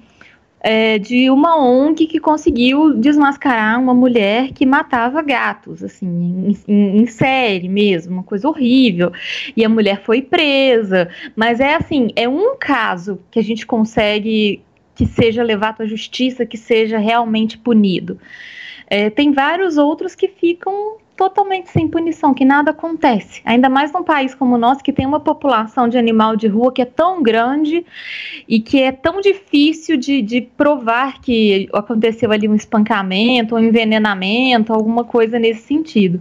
é, 0.69 0.99
de 0.99 1.31
uma 1.31 1.57
ONG 1.57 2.09
que 2.09 2.19
conseguiu 2.19 2.93
desmascarar 2.93 3.81
uma 3.81 3.95
mulher 3.95 4.51
que 4.53 4.67
matava 4.67 5.23
gatos, 5.23 5.85
assim, 5.85 6.09
em, 6.09 6.57
em, 6.67 7.03
em, 7.03 7.07
série 7.07 7.69
mesmo, 7.69 8.15
uma 8.15 8.25
coisa 8.25 8.49
horrível. 8.49 9.13
E 9.57 9.65
a 9.65 9.69
mulher 9.69 10.03
foi 10.03 10.23
presa. 10.23 11.09
Mas 11.37 11.61
é 11.61 11.77
assim, 11.77 12.09
é 12.17 12.29
um 12.29 12.57
caso 12.59 13.21
que 13.31 13.39
a 13.39 13.45
gente 13.45 13.65
consegue 13.65 14.61
que 14.97 15.07
seja 15.07 15.40
levado 15.45 15.83
à 15.83 15.87
justiça, 15.87 16.45
que 16.45 16.57
seja 16.57 16.99
realmente 16.99 17.57
punido. 17.57 18.19
É, 18.88 19.09
tem 19.09 19.33
vários 19.33 19.76
outros 19.76 20.17
que 20.17 20.26
ficam 20.26 20.97
totalmente 21.16 21.70
sem 21.70 21.88
punição, 21.88 22.35
que 22.35 22.44
nada 22.44 22.70
acontece. 22.70 23.40
Ainda 23.44 23.68
mais 23.68 23.90
num 23.92 24.02
país 24.02 24.35
como 24.35 24.54
o 24.54 24.58
nosso, 24.58 24.85
que 24.85 24.92
tem 24.92 25.06
uma 25.06 25.20
população 25.20 25.88
de 25.88 25.96
animal 25.96 26.37
de 26.37 26.46
rua 26.46 26.73
que 26.73 26.82
é 26.82 26.85
tão 26.85 27.23
grande 27.23 27.85
e 28.46 28.61
que 28.61 28.82
é 28.82 28.92
tão 28.92 29.20
difícil 29.20 29.96
de, 29.96 30.20
de 30.20 30.42
provar 30.42 31.20
que 31.20 31.68
aconteceu 31.73 32.30
ali 32.30 32.46
um 32.49 32.54
espancamento, 32.54 33.54
um 33.54 33.58
envenenamento, 33.58 34.73
alguma 34.73 35.04
coisa 35.04 35.38
nesse 35.38 35.62
sentido. 35.62 36.20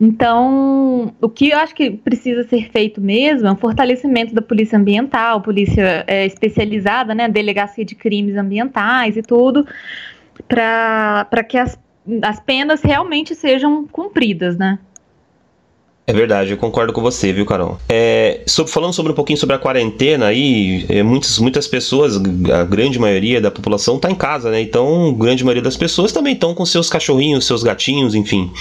Então, 0.00 1.14
o 1.20 1.28
que 1.28 1.50
eu 1.50 1.58
acho 1.58 1.74
que 1.74 1.90
precisa 1.90 2.42
ser 2.48 2.70
feito 2.72 3.00
mesmo 3.00 3.46
é 3.46 3.52
um 3.52 3.56
fortalecimento 3.56 4.34
da 4.34 4.42
polícia 4.42 4.76
ambiental, 4.76 5.40
polícia 5.40 6.04
é, 6.08 6.26
especializada, 6.26 7.14
né, 7.14 7.28
delegacia 7.28 7.84
de 7.84 7.94
crimes 7.94 8.36
ambientais 8.36 9.16
e 9.16 9.22
tudo, 9.22 9.64
para 10.48 11.44
que 11.48 11.56
as 11.56 11.78
as 12.22 12.40
penas 12.40 12.82
realmente 12.82 13.34
sejam 13.34 13.86
cumpridas, 13.86 14.56
né? 14.56 14.78
É 16.04 16.12
verdade, 16.12 16.50
eu 16.50 16.56
concordo 16.56 16.92
com 16.92 17.00
você, 17.00 17.32
viu, 17.32 17.46
Carol? 17.46 17.78
É, 17.88 18.40
sobre, 18.44 18.72
falando 18.72 18.92
sobre 18.92 19.12
um 19.12 19.14
pouquinho 19.14 19.38
sobre 19.38 19.54
a 19.54 19.58
quarentena 19.58 20.26
aí, 20.26 20.84
é, 20.88 21.00
muitas, 21.00 21.38
muitas 21.38 21.68
pessoas, 21.68 22.16
a 22.52 22.64
grande 22.64 22.98
maioria 22.98 23.40
da 23.40 23.52
população 23.52 23.96
está 23.96 24.10
em 24.10 24.14
casa, 24.16 24.50
né? 24.50 24.60
Então, 24.60 25.10
a 25.10 25.24
grande 25.24 25.44
maioria 25.44 25.62
das 25.62 25.76
pessoas 25.76 26.10
também 26.10 26.34
estão 26.34 26.56
com 26.56 26.66
seus 26.66 26.90
cachorrinhos, 26.90 27.46
seus 27.46 27.62
gatinhos, 27.62 28.16
enfim. 28.16 28.52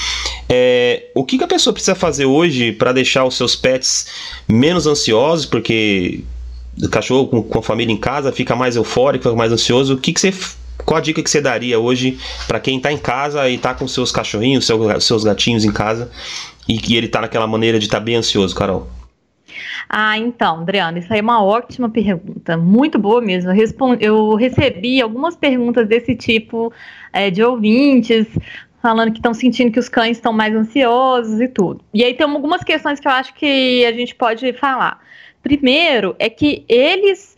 É, 0.48 1.10
o 1.16 1.26
que, 1.26 1.40
que 1.40 1.44
a 1.44 1.48
pessoa 1.48 1.74
precisa 1.74 1.96
fazer 1.96 2.26
hoje 2.26 2.74
para 2.74 2.94
deixar 2.94 3.26
os 3.26 3.36
seus 3.36 3.56
pets 3.56 4.06
menos 4.48 4.86
ansiosos? 4.86 5.48
Porque 5.48 6.24
o 6.80 6.90
cachorro 6.90 7.28
com, 7.28 7.42
com 7.42 7.58
a 7.58 7.64
família 7.64 7.92
em 7.92 7.98
casa 7.98 8.32
fica 8.32 8.56
mais 8.56 8.76
eufórico, 8.76 9.24
fica 9.24 9.36
mais 9.36 9.52
ansioso. 9.52 9.96
O 9.96 9.98
que, 9.98 10.14
que 10.14 10.22
você 10.22 10.32
qual 10.86 10.98
a 10.98 11.02
dica 11.02 11.22
que 11.22 11.30
você 11.30 11.42
daria 11.42 11.80
hoje 11.80 12.18
para 12.48 12.60
quem 12.60 12.78
está 12.78 12.92
em 12.92 12.98
casa 12.98 13.48
e 13.50 13.56
está 13.56 13.74
com 13.74 13.88
seus 13.88 14.12
cachorrinhos, 14.12 14.66
seus, 14.66 15.04
seus 15.04 15.24
gatinhos 15.24 15.66
em 15.66 15.72
casa 15.72 16.12
e 16.68 16.78
que 16.78 16.96
ele 16.96 17.08
está 17.08 17.22
naquela 17.22 17.48
maneira 17.48 17.80
de 17.80 17.86
estar 17.86 18.00
tá 18.00 18.04
bem 18.04 18.16
ansioso, 18.16 18.56
Carol? 18.56 18.88
Ah, 19.90 20.18
então, 20.18 20.62
Adriana, 20.62 21.00
isso 21.00 21.12
aí 21.12 21.20
é 21.20 21.22
uma 21.22 21.44
ótima 21.44 21.90
pergunta, 21.90 22.56
muito 22.56 22.98
boa 22.98 23.20
mesmo. 23.20 23.52
Eu, 23.52 23.98
eu 24.00 24.36
recebi 24.36 25.02
algumas 25.02 25.36
perguntas 25.36 25.88
desse 25.88 26.16
tipo 26.16 26.72
é, 27.12 27.30
de 27.30 27.44
ouvintes, 27.44 28.26
falando 28.82 29.12
que 29.12 29.20
estão 29.20 29.34
sentindo 29.34 29.72
que 29.72 29.80
os 29.80 29.90
cães 29.90 30.18
estão 30.18 30.32
mais 30.32 30.56
ansiosos 30.56 31.42
e 31.42 31.48
tudo. 31.48 31.84
E 31.94 32.04
aí 32.04 32.14
tem 32.14 32.26
algumas 32.26 32.64
questões 32.64 33.00
que 33.00 33.08
eu 33.08 33.12
acho 33.12 33.34
que 33.34 33.86
a 33.86 33.92
gente 33.92 34.16
pode 34.16 34.54
falar. 34.54 35.00
Primeiro 35.44 36.16
é 36.20 36.30
que 36.30 36.64
eles 36.70 37.31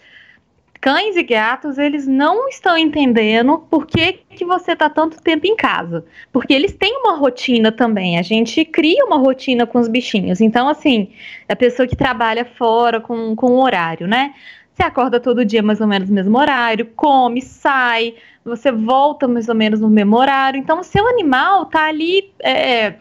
cães 0.83 1.15
e 1.15 1.23
gatos, 1.23 1.77
eles 1.77 2.05
não 2.05 2.49
estão 2.49 2.77
entendendo 2.77 3.57
por 3.69 3.87
que, 3.87 4.19
que 4.31 4.43
você 4.43 4.73
está 4.73 4.89
tanto 4.89 5.23
tempo 5.23 5.47
em 5.47 5.55
casa. 5.55 6.03
Porque 6.29 6.53
eles 6.53 6.73
têm 6.73 6.97
uma 6.97 7.15
rotina 7.15 7.71
também. 7.71 8.19
A 8.19 8.21
gente 8.21 8.65
cria 8.65 9.05
uma 9.05 9.15
rotina 9.15 9.65
com 9.65 9.79
os 9.79 9.87
bichinhos. 9.87 10.41
Então, 10.41 10.67
assim, 10.67 11.07
a 11.47 11.55
pessoa 11.55 11.87
que 11.87 11.95
trabalha 11.95 12.43
fora 12.43 12.99
com, 12.99 13.33
com 13.33 13.51
o 13.51 13.63
horário, 13.63 14.07
né? 14.07 14.33
Você 14.73 14.83
acorda 14.83 15.21
todo 15.21 15.45
dia 15.45 15.63
mais 15.63 15.79
ou 15.79 15.87
menos 15.87 16.09
no 16.09 16.15
mesmo 16.15 16.37
horário, 16.37 16.89
come, 16.97 17.41
sai, 17.41 18.15
você 18.43 18.69
volta 18.69 19.25
mais 19.25 19.47
ou 19.47 19.55
menos 19.55 19.79
no 19.79 19.89
mesmo 19.89 20.17
horário. 20.17 20.59
Então, 20.59 20.81
o 20.81 20.83
seu 20.83 21.07
animal 21.07 21.67
tá 21.67 21.85
ali 21.85 22.29
é, 22.41 22.95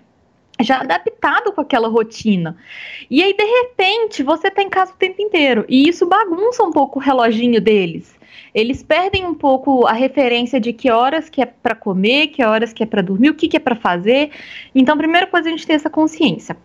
já 0.62 0.80
adaptado 0.80 1.52
com 1.52 1.60
aquela 1.60 1.88
rotina. 1.88 2.56
E 3.10 3.22
aí, 3.22 3.34
de 3.34 3.44
repente, 3.44 4.22
você 4.22 4.50
tá 4.50 4.62
em 4.62 4.70
casa 4.70 4.92
o 4.92 4.96
tempo 4.96 5.20
inteiro. 5.20 5.64
E 5.68 5.88
isso 5.88 6.06
bagunça 6.06 6.62
um 6.62 6.70
pouco 6.70 6.98
o 6.98 7.02
reloginho 7.02 7.60
deles. 7.60 8.14
Eles 8.54 8.82
perdem 8.82 9.26
um 9.26 9.34
pouco 9.34 9.86
a 9.86 9.92
referência 9.92 10.60
de 10.60 10.72
que 10.72 10.90
horas 10.90 11.28
que 11.28 11.40
é 11.40 11.46
para 11.46 11.74
comer, 11.74 12.28
que 12.28 12.44
horas 12.44 12.72
que 12.72 12.82
é 12.82 12.86
para 12.86 13.02
dormir, 13.02 13.30
o 13.30 13.34
que, 13.34 13.48
que 13.48 13.56
é 13.56 13.60
para 13.60 13.76
fazer. 13.76 14.30
Então, 14.74 14.96
primeira 14.96 15.26
coisa, 15.26 15.48
a 15.48 15.50
gente 15.50 15.66
ter 15.66 15.74
essa 15.74 15.88
consciência. 15.88 16.56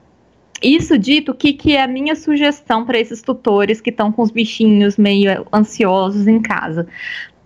Isso 0.62 0.98
dito, 0.98 1.32
o 1.32 1.36
que, 1.36 1.54
que 1.54 1.76
é 1.76 1.84
a 1.84 1.88
minha 1.88 2.16
sugestão 2.16 2.84
para 2.84 3.00
esses 3.00 3.22
tutores 3.22 3.80
que 3.80 3.92
estão 3.92 4.12
com 4.12 4.24
os 4.24 4.32
bichinhos 4.32 4.98
meio 4.98 5.46
ansiosos 5.54 6.28
em 6.28 6.42
casa? 6.42 6.88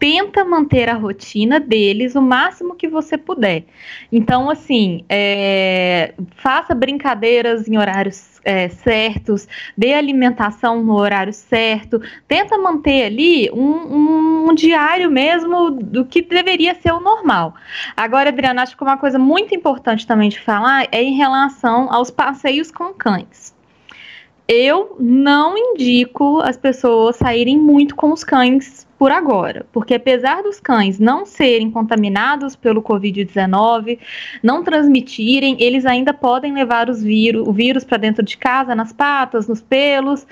Tenta 0.02 0.44
manter 0.44 0.90
a 0.90 0.96
rotina 0.96 1.60
deles 1.60 2.16
o 2.16 2.22
máximo 2.24 2.74
que 2.74 2.88
você 2.88 3.20
puder. 3.20 3.66
Então, 4.12 4.50
assim, 4.50 5.06
é, 5.08 6.16
faça 6.38 6.74
brincadeiras 6.74 7.68
em 7.68 7.78
horários 7.78 8.42
é, 8.44 8.68
certos, 8.70 9.48
dê 9.78 9.94
alimentação 9.94 10.82
no 10.82 10.96
horário 10.96 11.32
certo, 11.32 12.02
tenta 12.28 12.58
manter 12.58 13.04
ali 13.04 13.52
um, 13.52 13.62
um, 13.62 14.50
um, 14.50 14.56
diário 14.56 15.12
mesmo 15.12 15.70
do 15.70 16.04
que 16.04 16.24
deveria 16.24 16.74
ser 16.74 16.94
o 16.94 17.00
normal. 17.00 17.54
Agora, 17.96 18.30
Adriana, 18.30 18.64
acho 18.64 18.76
que 18.76 18.82
uma 18.82 18.98
coisa 18.98 19.20
muito 19.20 19.54
importante 19.54 20.08
também 20.08 20.30
de 20.30 20.40
falar 20.40 20.88
é 20.92 21.04
em 21.04 21.14
relação 21.16 21.94
aos 21.94 22.10
passeios 22.10 22.72
com 22.72 22.92
cães. 22.92 23.54
Eu 24.54 24.98
não 25.00 25.58
indico 25.58 26.42
as 26.42 26.58
pessoas 26.58 27.16
saírem 27.16 27.58
muito 27.58 27.96
com 27.96 28.12
os 28.12 28.22
cães 28.22 28.86
por 29.00 29.10
agora, 29.10 29.66
porque 29.72 29.94
apesar 29.94 30.44
dos 30.44 30.60
cães 30.60 31.00
não 31.00 31.26
serem 31.26 31.72
contaminados 31.72 32.54
pelo 32.54 32.84
Covid-19, 32.84 33.98
não 34.44 34.62
transmitirem, 34.62 35.56
eles 35.58 35.86
ainda 35.86 36.14
podem 36.14 36.54
levar 36.54 36.90
os 36.90 37.02
vírus, 37.02 37.48
o 37.48 37.54
vírus 37.54 37.86
para 37.86 37.98
dentro 37.98 38.26
de 38.26 38.38
casa, 38.38 38.76
nas 38.76 38.92
patas, 38.92 39.48
nos 39.48 39.62
pelos. 39.62 40.28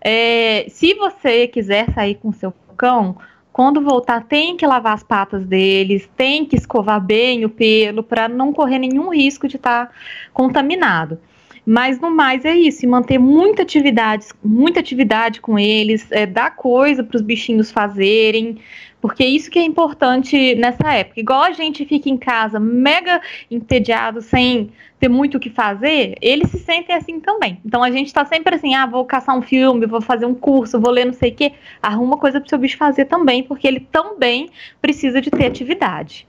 É, 0.00 0.66
se 0.68 0.94
você 0.94 1.48
quiser 1.48 1.92
sair 1.92 2.14
com 2.14 2.30
seu 2.30 2.54
cão, 2.76 3.16
quando 3.52 3.80
voltar, 3.80 4.22
tem 4.22 4.56
que 4.56 4.64
lavar 4.64 4.94
as 4.94 5.02
patas 5.02 5.44
deles, 5.44 6.08
tem 6.16 6.44
que 6.44 6.54
escovar 6.54 7.00
bem 7.00 7.44
o 7.44 7.48
pelo 7.48 8.04
para 8.04 8.28
não 8.28 8.52
correr 8.52 8.78
nenhum 8.78 9.12
risco 9.12 9.48
de 9.48 9.56
estar 9.56 9.86
tá 9.86 9.92
contaminado. 10.32 11.18
Mas 11.66 11.98
no 11.98 12.10
mais 12.10 12.44
é 12.44 12.54
isso, 12.54 12.86
manter 12.86 13.18
muita 13.18 13.62
atividade, 13.62 14.26
muita 14.44 14.80
atividade 14.80 15.40
com 15.40 15.58
eles, 15.58 16.06
é, 16.10 16.26
dar 16.26 16.54
coisa 16.54 17.02
para 17.02 17.16
os 17.16 17.22
bichinhos 17.22 17.70
fazerem, 17.72 18.58
porque 19.00 19.24
isso 19.24 19.50
que 19.50 19.58
é 19.58 19.62
importante 19.62 20.54
nessa 20.54 20.92
época. 20.92 21.20
Igual 21.20 21.42
a 21.42 21.52
gente 21.52 21.84
fica 21.84 22.08
em 22.08 22.16
casa 22.16 22.58
mega 22.60 23.20
entediado, 23.50 24.20
sem 24.20 24.70
ter 24.98 25.08
muito 25.08 25.36
o 25.36 25.40
que 25.40 25.50
fazer, 25.50 26.14
eles 26.20 26.50
se 26.50 26.58
sentem 26.58 26.96
assim 26.96 27.20
também. 27.20 27.60
Então 27.64 27.82
a 27.82 27.90
gente 27.90 28.06
está 28.06 28.24
sempre 28.24 28.54
assim, 28.54 28.74
ah, 28.74 28.86
vou 28.86 29.04
caçar 29.04 29.36
um 29.36 29.42
filme, 29.42 29.86
vou 29.86 30.00
fazer 30.00 30.24
um 30.24 30.34
curso, 30.34 30.80
vou 30.80 30.90
ler 30.90 31.04
não 31.04 31.12
sei 31.12 31.30
o 31.30 31.34
quê. 31.34 31.52
Arruma 31.82 32.16
coisa 32.16 32.40
para 32.40 32.46
o 32.46 32.48
seu 32.48 32.58
bicho 32.58 32.78
fazer 32.78 33.04
também, 33.04 33.42
porque 33.42 33.66
ele 33.66 33.80
também 33.80 34.48
precisa 34.80 35.20
de 35.20 35.30
ter 35.30 35.46
atividade. 35.46 36.26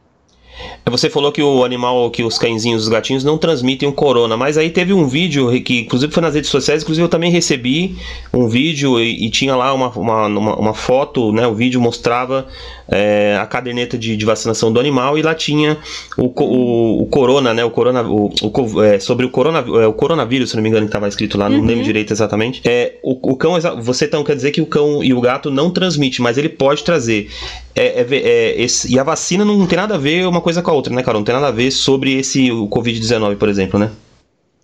Você 0.86 1.10
falou 1.10 1.32
que 1.32 1.42
o 1.42 1.64
animal, 1.64 2.10
que 2.12 2.24
os 2.24 2.38
cãezinhos, 2.38 2.84
os 2.84 2.90
gatinhos 2.90 3.24
não 3.24 3.38
transmitem 3.38 3.90
o 3.90 3.94
corona, 3.94 4.38
mas 4.38 4.58
aí 4.58 4.70
teve 4.70 4.94
um 4.94 5.08
vídeo 5.08 5.50
que, 5.62 5.82
inclusive, 5.82 6.14
foi 6.14 6.22
nas 6.22 6.36
redes 6.36 6.50
sociais, 6.50 6.84
inclusive 6.84 7.04
eu 7.04 7.10
também 7.10 7.32
recebi 7.32 7.96
um 8.34 8.48
vídeo 8.48 9.00
e, 9.00 9.26
e 9.26 9.30
tinha 9.30 9.56
lá 9.56 9.74
uma, 9.74 9.90
uma, 9.90 10.28
uma, 10.28 10.56
uma, 10.56 10.74
foto, 10.74 11.32
né? 11.32 11.48
O 11.48 11.56
vídeo 11.56 11.82
mostrava 11.82 12.48
é, 12.88 13.38
a 13.40 13.46
caderneta 13.46 13.98
de, 13.98 14.16
de, 14.16 14.26
vacinação 14.26 14.72
do 14.72 14.80
animal 14.80 15.18
e 15.18 15.22
lá 15.22 15.34
tinha 15.34 15.78
o, 16.18 16.26
o, 16.26 17.04
o 17.04 17.06
corona, 17.08 17.54
né? 17.54 17.66
O 17.66 17.72
corona, 17.72 18.04
o, 18.04 18.30
o 18.42 18.84
é, 18.84 19.00
sobre 19.00 19.26
o, 19.26 19.30
corona, 19.30 19.60
é, 19.60 19.88
o 19.88 19.94
coronavírus, 19.94 20.52
se 20.52 20.56
não 20.56 20.64
me 20.64 20.70
engano, 20.70 20.86
que 20.86 20.90
estava 20.90 21.08
escrito 21.08 21.38
lá, 21.38 21.50
não 21.50 21.60
uhum. 21.60 21.66
lembro 21.66 21.84
direito 21.84 22.14
exatamente. 22.14 22.62
É, 22.64 22.96
o, 23.04 23.32
o 23.32 23.36
cão, 23.36 23.54
você 23.82 24.06
então 24.06 24.24
quer 24.24 24.36
dizer 24.36 24.52
que 24.52 24.62
o 24.62 24.66
cão 24.66 25.04
e 25.04 25.14
o 25.14 25.20
gato 25.20 25.52
não 25.52 25.70
transmite, 25.70 26.22
mas 26.22 26.38
ele 26.38 26.48
pode 26.48 26.84
trazer. 26.84 27.30
É, 27.76 28.02
é, 28.02 28.08
é, 28.10 28.62
esse, 28.62 28.94
e 28.94 28.98
a 28.98 29.04
vacina 29.04 29.44
não 29.44 29.68
tem 29.68 29.78
nada 29.78 29.96
a 29.96 29.98
ver 29.98 30.26
uma 30.26 30.40
coisa 30.46 30.62
com 30.62 30.70
a 30.70 30.76
outra, 30.76 30.94
né, 30.94 31.02
Carol? 31.02 31.22
Não 31.22 31.26
tem 31.26 31.34
nada 31.34 31.48
a 31.48 31.52
ver 31.52 31.72
sobre 31.72 32.20
esse 32.20 32.52
o 32.52 32.68
Covid-19, 32.70 33.36
por 33.36 33.50
exemplo, 33.50 33.80
né? 33.80 33.90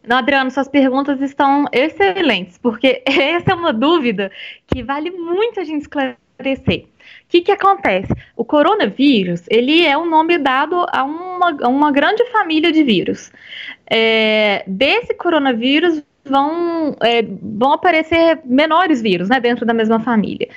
Não, 0.07 0.17
Adriano, 0.17 0.51
suas 0.51 0.67
perguntas 0.67 1.19
estão 1.21 1.65
excelentes, 1.71 2.59
porque 2.59 3.01
essa 3.09 3.51
é 3.51 3.55
uma 3.55 3.73
dúvida 3.73 4.31
que 4.67 4.83
vale 4.83 5.09
muito 5.09 5.59
a 5.59 5.63
gente 5.63 5.81
esclarecer. 5.81 6.85
O 6.85 7.29
que, 7.29 7.41
que 7.41 7.51
acontece? 7.51 8.13
O 8.35 8.45
coronavírus, 8.45 9.41
ele 9.49 9.83
é 9.83 9.97
um 9.97 10.07
nome 10.07 10.37
dado 10.37 10.85
a 10.91 11.03
uma, 11.03 11.57
a 11.63 11.67
uma 11.67 11.91
grande 11.91 12.23
família 12.31 12.71
de 12.71 12.83
vírus. 12.83 13.31
É, 13.89 14.63
desse 14.67 15.15
coronavírus 15.15 16.03
vão, 16.23 16.95
é, 17.01 17.23
vão 17.23 17.73
aparecer 17.73 18.39
menores 18.45 19.01
vírus 19.01 19.29
né, 19.29 19.39
dentro 19.39 19.65
da 19.65 19.73
mesma 19.73 19.99
família. 19.99 20.47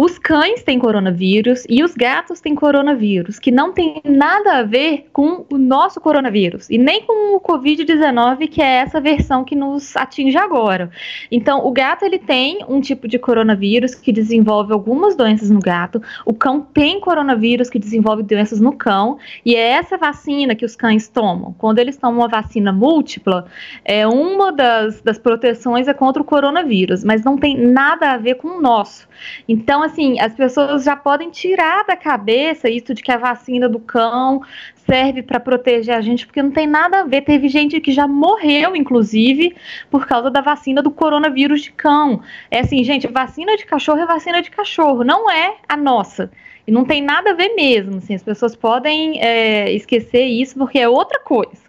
Os 0.00 0.16
cães 0.16 0.62
têm 0.62 0.78
coronavírus 0.78 1.64
e 1.68 1.82
os 1.82 1.92
gatos 1.92 2.40
têm 2.40 2.54
coronavírus, 2.54 3.40
que 3.40 3.50
não 3.50 3.72
tem 3.72 4.00
nada 4.04 4.58
a 4.58 4.62
ver 4.62 5.08
com 5.12 5.44
o 5.52 5.58
nosso 5.58 6.00
coronavírus 6.00 6.70
e 6.70 6.78
nem 6.78 7.02
com 7.02 7.34
o 7.34 7.40
Covid-19, 7.40 8.48
que 8.48 8.62
é 8.62 8.76
essa 8.76 9.00
versão 9.00 9.42
que 9.42 9.56
nos 9.56 9.96
atinge 9.96 10.38
agora. 10.38 10.88
Então, 11.32 11.66
o 11.66 11.72
gato 11.72 12.04
ele 12.04 12.20
tem 12.20 12.64
um 12.68 12.80
tipo 12.80 13.08
de 13.08 13.18
coronavírus 13.18 13.92
que 13.92 14.12
desenvolve 14.12 14.72
algumas 14.72 15.16
doenças 15.16 15.50
no 15.50 15.58
gato, 15.58 16.00
o 16.24 16.32
cão 16.32 16.60
tem 16.60 17.00
coronavírus 17.00 17.68
que 17.68 17.80
desenvolve 17.80 18.22
doenças 18.22 18.60
no 18.60 18.76
cão, 18.76 19.18
e 19.44 19.56
é 19.56 19.70
essa 19.70 19.98
vacina 19.98 20.54
que 20.54 20.64
os 20.64 20.76
cães 20.76 21.08
tomam. 21.08 21.56
Quando 21.58 21.80
eles 21.80 21.96
tomam 21.96 22.20
uma 22.20 22.28
vacina 22.28 22.72
múltipla, 22.72 23.46
é 23.84 24.06
uma 24.06 24.52
das, 24.52 25.00
das 25.00 25.18
proteções 25.18 25.88
é 25.88 25.92
contra 25.92 26.22
o 26.22 26.24
coronavírus, 26.24 27.02
mas 27.02 27.24
não 27.24 27.36
tem 27.36 27.58
nada 27.58 28.12
a 28.12 28.16
ver 28.16 28.36
com 28.36 28.58
o 28.58 28.60
nosso. 28.60 29.08
Então, 29.48 29.87
assim, 29.88 30.18
as 30.20 30.32
pessoas 30.34 30.84
já 30.84 30.96
podem 30.96 31.30
tirar 31.30 31.84
da 31.84 31.96
cabeça 31.96 32.70
isso 32.70 32.94
de 32.94 33.02
que 33.02 33.10
a 33.10 33.18
vacina 33.18 33.68
do 33.68 33.78
cão 33.78 34.40
serve 34.86 35.22
para 35.22 35.40
proteger 35.40 35.94
a 35.94 36.00
gente, 36.00 36.26
porque 36.26 36.42
não 36.42 36.50
tem 36.50 36.66
nada 36.66 37.00
a 37.00 37.04
ver. 37.04 37.22
Teve 37.22 37.48
gente 37.48 37.80
que 37.80 37.92
já 37.92 38.06
morreu, 38.06 38.76
inclusive, 38.76 39.54
por 39.90 40.06
causa 40.06 40.30
da 40.30 40.40
vacina 40.40 40.82
do 40.82 40.90
coronavírus 40.90 41.62
de 41.62 41.72
cão. 41.72 42.22
É 42.50 42.60
assim, 42.60 42.82
gente, 42.84 43.06
vacina 43.08 43.56
de 43.56 43.66
cachorro 43.66 44.00
é 44.00 44.06
vacina 44.06 44.40
de 44.40 44.50
cachorro, 44.50 45.04
não 45.04 45.30
é 45.30 45.56
a 45.68 45.76
nossa. 45.76 46.30
E 46.66 46.70
não 46.70 46.84
tem 46.84 47.02
nada 47.02 47.30
a 47.30 47.34
ver 47.34 47.54
mesmo. 47.54 47.96
Assim, 47.96 48.14
as 48.14 48.22
pessoas 48.22 48.54
podem 48.54 49.20
é, 49.20 49.72
esquecer 49.72 50.24
isso 50.24 50.56
porque 50.58 50.78
é 50.78 50.88
outra 50.88 51.18
coisa 51.20 51.68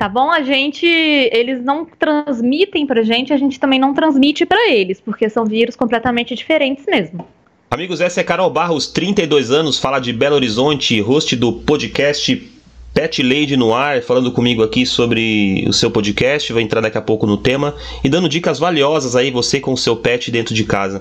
tá 0.00 0.08
bom? 0.08 0.30
A 0.30 0.40
gente, 0.40 0.86
eles 0.86 1.62
não 1.62 1.84
transmitem 1.84 2.86
pra 2.86 3.02
gente, 3.02 3.34
a 3.34 3.36
gente 3.36 3.60
também 3.60 3.78
não 3.78 3.92
transmite 3.92 4.46
para 4.46 4.70
eles, 4.70 4.98
porque 4.98 5.28
são 5.28 5.44
vírus 5.44 5.76
completamente 5.76 6.34
diferentes 6.34 6.86
mesmo. 6.86 7.28
Amigos, 7.72 8.00
essa 8.00 8.20
é 8.20 8.24
Carol 8.24 8.50
Barros, 8.50 8.88
32 8.88 9.52
anos, 9.52 9.78
fala 9.78 10.00
de 10.00 10.12
Belo 10.12 10.34
Horizonte, 10.34 11.00
host 11.00 11.36
do 11.36 11.52
podcast 11.52 12.50
Pet 12.92 13.22
Lady 13.22 13.56
no 13.56 13.72
ar, 13.72 14.02
falando 14.02 14.32
comigo 14.32 14.64
aqui 14.64 14.84
sobre 14.84 15.64
o 15.68 15.72
seu 15.72 15.88
podcast, 15.88 16.52
vai 16.52 16.64
entrar 16.64 16.80
daqui 16.80 16.98
a 16.98 17.00
pouco 17.00 17.28
no 17.28 17.36
tema 17.36 17.76
e 18.02 18.08
dando 18.08 18.28
dicas 18.28 18.58
valiosas 18.58 19.14
aí 19.14 19.30
você 19.30 19.60
com 19.60 19.72
o 19.72 19.76
seu 19.76 19.94
pet 19.94 20.32
dentro 20.32 20.52
de 20.52 20.64
casa. 20.64 21.00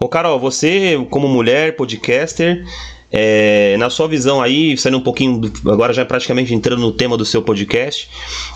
Ô 0.00 0.08
Carol, 0.08 0.40
você 0.40 0.96
como 1.10 1.28
mulher 1.28 1.76
podcaster, 1.76 2.64
é, 3.12 3.76
na 3.76 3.90
sua 3.90 4.08
visão 4.08 4.40
aí, 4.40 4.78
saindo 4.78 4.96
um 4.96 5.02
pouquinho, 5.02 5.52
agora 5.66 5.92
já 5.92 6.06
praticamente 6.06 6.54
entrando 6.54 6.80
no 6.80 6.92
tema 6.92 7.14
do 7.14 7.26
seu 7.26 7.42
podcast, 7.42 8.08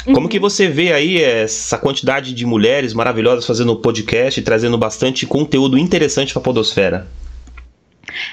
uhum. 0.07 0.15
como 0.15 0.29
que 0.31 0.39
você 0.39 0.67
vê 0.67 0.95
aí 0.95 1.23
essa 1.23 1.77
quantidade 1.77 2.33
de 2.33 2.47
mulheres 2.47 2.95
maravilhosas 2.95 3.45
fazendo 3.45 3.77
podcast, 3.77 4.41
trazendo 4.41 4.79
bastante 4.79 5.27
conteúdo 5.27 5.77
interessante 5.77 6.33
para 6.33 6.41
a 6.41 6.43
podosfera? 6.43 7.07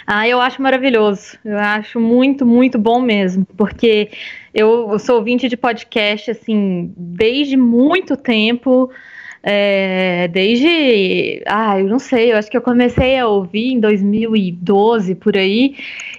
Ah, 0.06 0.28
eu 0.28 0.40
acho 0.42 0.62
maravilhoso. 0.62 1.38
Eu 1.44 1.58
acho 1.58 2.00
muito, 2.00 2.46
muito 2.46 2.78
bom 2.78 3.02
mesmo, 3.02 3.46
porque 3.58 4.10
eu, 4.54 4.90
eu 4.92 5.00
sou 5.00 5.16
ouvinte 5.16 5.48
de 5.48 5.58
podcast 5.58 6.32
assim 6.32 6.94
desde 6.96 7.56
muito 7.58 8.18
tempo. 8.18 8.90
É, 9.43 10.27
desde, 10.27 11.41
ah, 11.48 11.79
eu 11.79 11.88
não 11.88 12.00
sei, 12.00 12.31
eu 12.31 12.38
acho 12.38 12.50
que 12.50 12.57
eu 12.57 12.62
comecei 12.62 13.17
a 13.17 13.27
ouvir 13.27 13.74
em 13.74 13.79
2012 13.79 15.15
por 15.15 15.36
aí, 15.36 15.75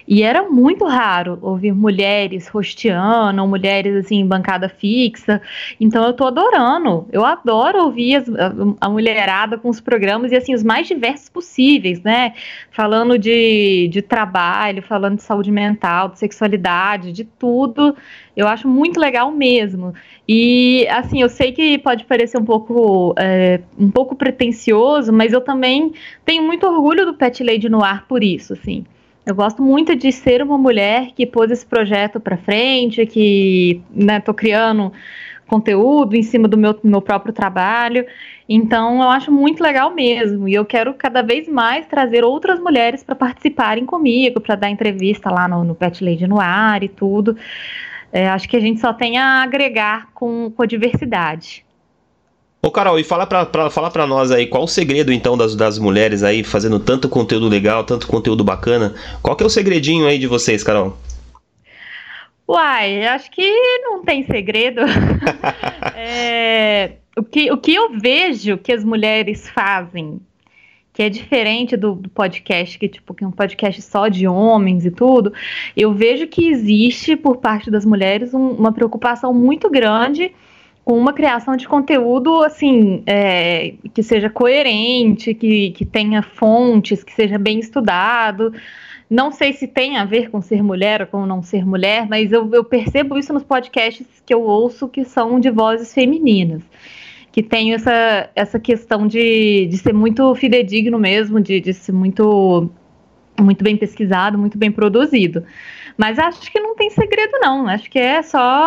e 0.07 0.21
era 0.23 0.43
muito 0.49 0.85
raro 0.85 1.39
ouvir 1.41 1.73
mulheres 1.73 2.47
rosteando, 2.47 3.47
mulheres 3.47 3.95
assim 3.95 4.25
bancada 4.25 4.67
fixa. 4.67 5.41
Então 5.79 6.03
eu 6.05 6.13
tô 6.13 6.25
adorando. 6.25 7.07
Eu 7.11 7.25
adoro 7.25 7.85
ouvir 7.85 8.15
as, 8.15 8.29
a, 8.29 8.53
a, 8.81 8.89
mulherada 8.89 9.57
com 9.57 9.69
os 9.69 9.79
programas 9.79 10.31
e 10.31 10.35
assim 10.35 10.53
os 10.53 10.63
mais 10.63 10.87
diversos 10.87 11.29
possíveis, 11.29 12.01
né? 12.01 12.33
Falando 12.71 13.17
de, 13.17 13.87
de 13.89 14.01
trabalho, 14.01 14.81
falando 14.83 15.15
de 15.15 15.23
saúde 15.23 15.51
mental, 15.51 16.09
de 16.09 16.19
sexualidade, 16.19 17.11
de 17.13 17.23
tudo. 17.23 17.95
Eu 18.35 18.47
acho 18.47 18.67
muito 18.67 18.99
legal 18.99 19.31
mesmo. 19.31 19.93
E 20.27 20.87
assim, 20.89 21.21
eu 21.21 21.29
sei 21.29 21.51
que 21.51 21.77
pode 21.77 22.05
parecer 22.05 22.37
um 22.37 22.45
pouco 22.45 23.12
é, 23.17 23.61
um 23.77 23.89
pouco 23.89 24.15
pretencioso, 24.15 25.11
mas 25.11 25.33
eu 25.33 25.41
também 25.41 25.93
tenho 26.25 26.43
muito 26.43 26.65
orgulho 26.65 27.05
do 27.05 27.13
Pet 27.13 27.43
Lady 27.43 27.69
no 27.69 27.83
ar 27.83 28.07
por 28.07 28.23
isso, 28.23 28.53
assim. 28.53 28.85
Eu 29.25 29.33
gosto 29.33 29.61
muito 29.61 29.95
de 29.95 30.11
ser 30.11 30.41
uma 30.41 30.57
mulher 30.57 31.11
que 31.15 31.25
pôs 31.25 31.49
esse 31.49 31.65
projeto 31.65 32.19
para 32.19 32.35
frente, 32.35 33.05
que 33.05 33.81
né, 33.89 34.21
criando 34.35 34.91
conteúdo 35.47 36.15
em 36.15 36.23
cima 36.23 36.47
do 36.47 36.57
meu, 36.57 36.77
meu 36.83 37.01
próprio 37.01 37.33
trabalho. 37.33 38.05
Então, 38.49 39.01
eu 39.01 39.09
acho 39.09 39.31
muito 39.31 39.61
legal 39.63 39.93
mesmo. 39.93 40.47
E 40.47 40.53
eu 40.53 40.65
quero 40.65 40.93
cada 40.93 41.21
vez 41.21 41.47
mais 41.47 41.85
trazer 41.85 42.23
outras 42.23 42.59
mulheres 42.59 43.03
para 43.03 43.15
participarem 43.15 43.85
comigo, 43.85 44.41
para 44.41 44.55
dar 44.55 44.69
entrevista 44.69 45.29
lá 45.29 45.47
no, 45.47 45.63
no 45.63 45.75
Pet 45.75 46.03
Lady 46.03 46.27
no 46.27 46.39
ar 46.39 46.83
e 46.83 46.89
tudo. 46.89 47.37
É, 48.11 48.27
acho 48.27 48.47
que 48.49 48.57
a 48.57 48.59
gente 48.59 48.79
só 48.79 48.93
tem 48.93 49.17
a 49.17 49.41
agregar 49.41 50.09
com, 50.13 50.51
com 50.51 50.63
a 50.63 50.65
diversidade. 50.65 51.65
Ô 52.65 52.71
Carol, 52.71 52.97
e 52.97 53.03
fala 53.03 53.27
pra, 53.27 53.45
pra, 53.45 53.69
fala 53.69 53.91
pra 53.91 54.07
nós 54.07 54.31
aí, 54.31 54.47
qual 54.47 54.63
o 54.63 54.67
segredo 54.69 55.11
então 55.11 55.37
das, 55.37 55.53
das 55.53 55.77
mulheres 55.77 56.23
aí 56.23 56.45
fazendo 56.45 56.79
tanto 56.79 57.09
conteúdo 57.09 57.49
legal, 57.49 57.83
tanto 57.83 58.07
conteúdo 58.07 58.41
bacana? 58.41 58.95
Qual 59.21 59.35
que 59.35 59.43
é 59.43 59.45
o 59.45 59.49
segredinho 59.49 60.07
aí 60.07 60.17
de 60.17 60.27
vocês, 60.27 60.63
Carol? 60.63 60.97
Uai, 62.47 63.05
acho 63.05 63.29
que 63.31 63.45
não 63.81 64.01
tem 64.01 64.25
segredo. 64.25 64.79
é, 65.93 66.93
o, 67.17 67.23
que, 67.23 67.51
o 67.51 67.57
que 67.57 67.75
eu 67.75 67.99
vejo 67.99 68.57
que 68.57 68.71
as 68.71 68.81
mulheres 68.81 69.49
fazem 69.49 70.21
que 70.93 71.03
é 71.03 71.09
diferente 71.09 71.75
do, 71.75 71.95
do, 71.95 72.07
podcast, 72.07 72.79
que 72.79 72.87
tipo, 72.87 73.13
que 73.13 73.25
é 73.25 73.27
um 73.27 73.31
podcast 73.31 73.81
só 73.81 74.07
de 74.07 74.25
homens 74.25 74.85
e 74.85 74.91
tudo, 74.91 75.33
eu 75.75 75.91
vejo 75.91 76.27
que 76.27 76.47
existe 76.47 77.17
por 77.17 77.37
parte 77.37 77.69
das 77.69 77.83
mulheres 77.83 78.33
um, 78.33 78.51
uma 78.51 78.71
preocupação 78.71 79.33
muito 79.33 79.69
grande 79.69 80.31
com 80.83 80.97
uma 80.97 81.13
criação 81.13 81.55
de 81.55 81.67
conteúdo 81.67 82.43
assim 82.43 83.03
é, 83.05 83.75
que 83.93 84.03
seja 84.03 84.29
coerente, 84.29 85.33
que, 85.33 85.71
que 85.71 85.85
tenha 85.85 86.21
fontes, 86.21 87.03
que 87.03 87.13
seja 87.13 87.37
bem 87.37 87.59
estudado. 87.59 88.53
Não 89.09 89.31
sei 89.31 89.53
se 89.53 89.67
tem 89.67 89.97
a 89.97 90.05
ver 90.05 90.29
com 90.29 90.41
ser 90.41 90.63
mulher 90.63 91.01
ou 91.01 91.07
com 91.07 91.25
não 91.25 91.41
ser 91.41 91.65
mulher, 91.65 92.07
mas 92.09 92.31
eu, 92.31 92.49
eu 92.53 92.63
percebo 92.63 93.17
isso 93.17 93.31
nos 93.31 93.43
podcasts 93.43 94.07
que 94.25 94.33
eu 94.33 94.41
ouço 94.41 94.87
que 94.87 95.05
são 95.05 95.39
de 95.39 95.49
vozes 95.49 95.93
femininas 95.93 96.63
que 97.33 97.41
tem 97.41 97.73
essa, 97.73 98.29
essa 98.35 98.59
questão 98.59 99.07
de, 99.07 99.65
de 99.65 99.77
ser 99.79 99.91
muito 99.91 100.35
fidedigno 100.35 100.99
mesmo, 100.99 101.41
de, 101.41 101.59
de 101.59 101.73
ser 101.73 101.91
muito, 101.91 102.69
muito 103.41 103.63
bem 103.63 103.75
pesquisado, 103.75 104.37
muito 104.37 104.55
bem 104.55 104.71
produzido. 104.71 105.43
Mas 105.97 106.17
acho 106.17 106.51
que 106.51 106.59
não 106.59 106.75
tem 106.75 106.89
segredo, 106.89 107.39
não. 107.39 107.67
Acho 107.67 107.89
que 107.89 107.99
é 107.99 108.21
só 108.23 108.65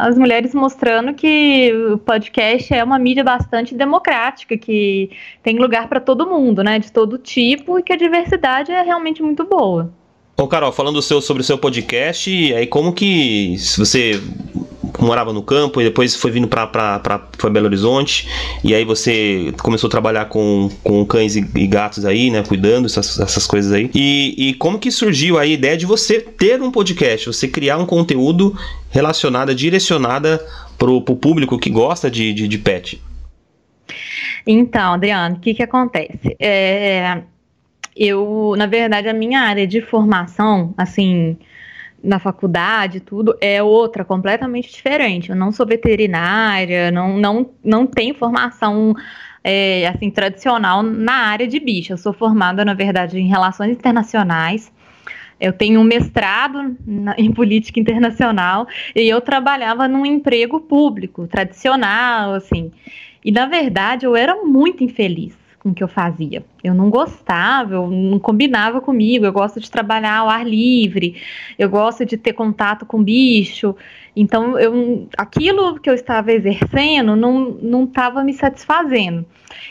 as 0.00 0.16
mulheres 0.16 0.54
mostrando 0.54 1.14
que 1.14 1.72
o 1.92 1.98
podcast 1.98 2.72
é 2.72 2.82
uma 2.82 2.98
mídia 2.98 3.22
bastante 3.22 3.74
democrática, 3.74 4.56
que 4.56 5.10
tem 5.42 5.58
lugar 5.58 5.88
para 5.88 6.00
todo 6.00 6.26
mundo, 6.26 6.62
né? 6.62 6.78
De 6.78 6.90
todo 6.90 7.18
tipo, 7.18 7.78
e 7.78 7.82
que 7.82 7.92
a 7.92 7.96
diversidade 7.96 8.72
é 8.72 8.82
realmente 8.82 9.22
muito 9.22 9.44
boa. 9.44 9.92
Ô, 10.36 10.48
Carol, 10.48 10.72
falando 10.72 11.02
seu, 11.02 11.20
sobre 11.20 11.42
o 11.42 11.44
seu 11.44 11.58
podcast, 11.58 12.30
aí 12.54 12.66
como 12.66 12.92
que 12.92 13.56
se 13.58 13.78
você 13.78 14.20
morava 14.98 15.32
no 15.32 15.42
campo 15.42 15.80
e 15.80 15.84
depois 15.84 16.14
foi 16.14 16.30
vindo 16.30 16.48
para 16.48 17.20
Belo 17.50 17.66
Horizonte 17.66 18.28
e 18.62 18.74
aí 18.74 18.84
você 18.84 19.52
começou 19.62 19.88
a 19.88 19.90
trabalhar 19.90 20.26
com, 20.26 20.70
com 20.82 21.04
cães 21.04 21.36
e, 21.36 21.44
e 21.54 21.66
gatos 21.66 22.04
aí, 22.04 22.30
né, 22.30 22.42
cuidando 22.42 22.86
essas, 22.86 23.18
essas 23.18 23.46
coisas 23.46 23.72
aí. 23.72 23.90
E, 23.94 24.50
e 24.50 24.54
como 24.54 24.78
que 24.78 24.90
surgiu 24.90 25.38
a 25.38 25.46
ideia 25.46 25.76
de 25.76 25.86
você 25.86 26.20
ter 26.20 26.60
um 26.60 26.70
podcast, 26.70 27.26
você 27.26 27.48
criar 27.48 27.78
um 27.78 27.86
conteúdo 27.86 28.56
relacionado, 28.90 29.54
direcionada 29.54 30.44
pro, 30.78 31.00
pro 31.02 31.16
público 31.16 31.58
que 31.58 31.70
gosta 31.70 32.10
de, 32.10 32.32
de, 32.32 32.48
de 32.48 32.58
pet? 32.58 33.00
Então, 34.46 34.94
Adriano, 34.94 35.36
o 35.36 35.40
que 35.40 35.54
que 35.54 35.62
acontece? 35.62 36.36
É, 36.38 37.22
eu, 37.96 38.54
na 38.56 38.66
verdade, 38.66 39.08
a 39.08 39.14
minha 39.14 39.40
área 39.40 39.66
de 39.66 39.80
formação, 39.80 40.74
assim, 40.76 41.36
na 42.02 42.18
faculdade, 42.18 43.00
tudo, 43.00 43.36
é 43.40 43.62
outra, 43.62 44.04
completamente 44.04 44.72
diferente. 44.72 45.30
Eu 45.30 45.36
não 45.36 45.52
sou 45.52 45.66
veterinária, 45.66 46.90
não, 46.90 47.16
não, 47.16 47.50
não 47.64 47.86
tenho 47.86 48.14
formação 48.14 48.94
é, 49.44 49.86
assim 49.86 50.10
tradicional 50.10 50.82
na 50.82 51.28
área 51.28 51.46
de 51.46 51.60
bicho. 51.60 51.92
Eu 51.92 51.98
sou 51.98 52.12
formada, 52.12 52.64
na 52.64 52.74
verdade, 52.74 53.18
em 53.18 53.28
relações 53.28 53.70
internacionais. 53.70 54.72
Eu 55.40 55.52
tenho 55.52 55.80
um 55.80 55.84
mestrado 55.84 56.76
na, 56.86 57.14
em 57.18 57.32
política 57.32 57.80
internacional 57.80 58.66
e 58.94 59.08
eu 59.08 59.20
trabalhava 59.20 59.88
num 59.88 60.06
emprego 60.06 60.60
público, 60.60 61.26
tradicional, 61.26 62.34
assim. 62.34 62.70
E, 63.24 63.30
na 63.30 63.46
verdade, 63.46 64.06
eu 64.06 64.16
era 64.16 64.36
muito 64.44 64.84
infeliz 64.84 65.41
com 65.62 65.70
o 65.70 65.74
que 65.74 65.82
eu 65.82 65.88
fazia. 65.88 66.44
Eu 66.62 66.74
não 66.74 66.90
gostava, 66.90 67.74
eu 67.74 67.88
não 67.88 68.18
combinava 68.18 68.80
comigo. 68.80 69.24
Eu 69.24 69.32
gosto 69.32 69.60
de 69.60 69.70
trabalhar 69.70 70.18
ao 70.18 70.28
ar 70.28 70.44
livre, 70.44 71.22
eu 71.56 71.70
gosto 71.70 72.04
de 72.04 72.16
ter 72.16 72.32
contato 72.32 72.84
com 72.84 73.02
bicho. 73.02 73.76
Então, 74.14 74.58
eu, 74.58 75.06
aquilo 75.16 75.78
que 75.78 75.88
eu 75.88 75.94
estava 75.94 76.32
exercendo 76.32 77.14
não 77.14 77.84
estava 77.84 78.24
me 78.24 78.34
satisfazendo. 78.34 79.24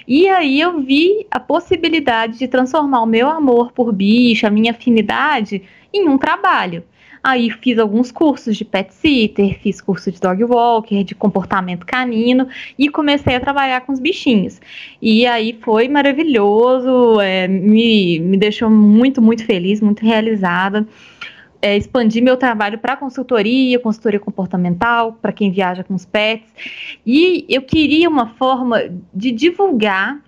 E 0.08 0.30
aí 0.30 0.62
eu 0.62 0.80
vi 0.80 1.28
a 1.30 1.40
possibilidade 1.40 2.40
de 2.40 2.48
transformar 2.48 3.02
o 3.02 3.06
meu 3.06 3.30
amor 3.30 3.74
por 3.74 3.92
bicho, 3.92 4.48
a 4.48 4.50
minha 4.50 4.72
afinidade, 4.72 5.62
em 5.94 6.08
um 6.08 6.18
trabalho. 6.18 6.84
Aí 7.24 7.52
fiz 7.52 7.78
alguns 7.78 8.12
cursos 8.12 8.58
de 8.58 8.66
pet 8.66 8.94
sitter, 8.94 9.60
fiz 9.60 9.80
curso 9.80 10.12
de 10.12 10.20
dog 10.20 10.44
walker, 10.44 11.04
de 11.04 11.14
comportamento 11.14 11.86
canino 11.86 12.48
e 12.78 12.90
comecei 12.90 13.36
a 13.36 13.40
trabalhar 13.40 13.82
com 13.82 13.94
os 13.94 14.00
bichinhos. 14.00 14.60
E 15.00 15.28
aí 15.28 15.58
foi 15.62 15.88
maravilhoso, 15.88 17.20
é, 17.22 17.48
me, 17.48 18.20
me 18.20 18.38
deixou 18.38 18.70
muito, 18.70 19.22
muito 19.22 19.46
feliz, 19.46 19.82
muito 19.82 20.04
realizada. 20.04 20.88
É, 21.62 21.78
expandi 21.78 22.20
meu 22.22 22.38
trabalho 22.38 22.80
para 22.80 22.98
consultoria, 22.98 23.78
consultoria 23.78 24.20
comportamental, 24.20 25.14
para 25.14 25.32
quem 25.32 25.52
viaja 25.52 25.84
com 25.84 25.94
os 25.94 26.06
pets. 26.06 26.52
E 27.06 27.46
eu 27.48 27.62
queria 27.62 28.10
uma 28.10 28.30
forma 28.30 28.82
de 29.14 29.32
divulgar 29.32 30.20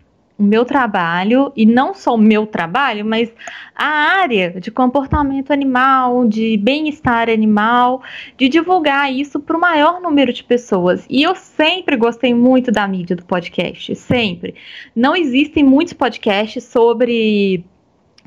o 0.43 0.45
meu 0.45 0.65
trabalho, 0.65 1.53
e 1.55 1.65
não 1.65 1.93
só 1.93 2.15
o 2.15 2.17
meu 2.17 2.45
trabalho, 2.45 3.05
mas 3.05 3.33
a 3.73 3.85
área 3.85 4.51
de 4.59 4.69
comportamento 4.69 5.51
animal, 5.51 6.27
de 6.27 6.57
bem-estar 6.57 7.29
animal, 7.29 8.03
de 8.37 8.49
divulgar 8.49 9.11
isso 9.11 9.39
para 9.39 9.55
o 9.55 9.59
maior 9.59 10.01
número 10.01 10.33
de 10.33 10.43
pessoas. 10.43 11.05
E 11.09 11.23
eu 11.23 11.33
sempre 11.33 11.95
gostei 11.95 12.33
muito 12.33 12.71
da 12.71 12.85
mídia 12.87 13.15
do 13.15 13.25
podcast, 13.25 13.95
sempre. 13.95 14.53
Não 14.93 15.15
existem 15.15 15.63
muitos 15.63 15.93
podcasts 15.93 16.65
sobre 16.65 17.63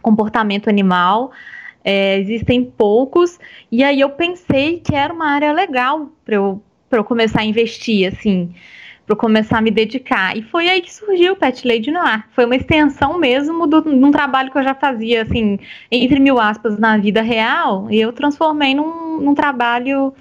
comportamento 0.01 0.69
animal. 0.69 1.31
É, 1.85 2.19
existem 2.19 2.65
poucos, 2.65 3.39
e 3.71 3.85
aí 3.85 4.01
eu 4.01 4.11
pensei 4.11 4.81
que 4.81 4.93
era 4.93 5.15
uma 5.15 5.31
área 5.31 5.53
legal 5.53 6.11
para 6.25 6.35
eu, 6.35 6.61
eu 6.91 7.05
começar 7.05 7.43
a 7.43 7.45
investir, 7.45 8.13
assim 8.13 8.53
para 9.07 9.15
começar 9.15 9.59
a 9.59 9.61
me 9.61 9.71
dedicar. 9.71 10.37
E 10.37 10.43
foi 10.43 10.69
aí 10.69 10.81
que 10.81 10.93
surgiu 10.93 11.35
o 11.35 11.37
Pet 11.37 11.67
Lady 11.67 11.91
Noir. 11.91 12.25
Foi 12.33 12.45
uma 12.45 12.57
extensão 12.57 13.19
mesmo 13.19 13.67
do, 13.67 13.81
de 13.81 14.05
um 14.05 14.11
trabalho 14.11 14.51
que 14.51 14.59
eu 14.59 14.65
já 14.65 14.75
fazia, 14.75 15.23
assim, 15.23 15.59
entre 15.91 16.19
mil 16.19 16.41
aspas, 16.41 16.79
na 16.79 16.99
vida 16.99 17.23
real, 17.23 17.87
e 17.91 18.01
eu 18.01 18.13
transformei 18.13 18.75
num, 18.75 19.21
num 19.21 19.35
trabalho, 19.35 20.13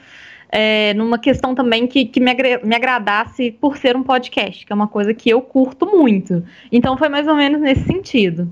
é, 0.50 0.94
numa 0.94 1.18
questão 1.18 1.56
também 1.56 1.88
que, 1.88 2.06
que 2.06 2.20
me, 2.20 2.30
agra 2.30 2.62
me 2.64 2.76
agradasse 2.76 3.52
por 3.52 3.76
ser 3.78 3.96
um 3.96 4.04
podcast, 4.04 4.66
que 4.66 4.72
é 4.72 4.76
uma 4.76 4.88
coisa 4.88 5.14
que 5.14 5.30
eu 5.30 5.42
curto 5.42 5.88
muito. 5.88 6.44
Então 6.72 6.96
foi 6.96 7.10
mais 7.10 7.28
ou 7.28 7.36
menos 7.36 7.60
nesse 7.60 7.86
sentido. 7.86 8.48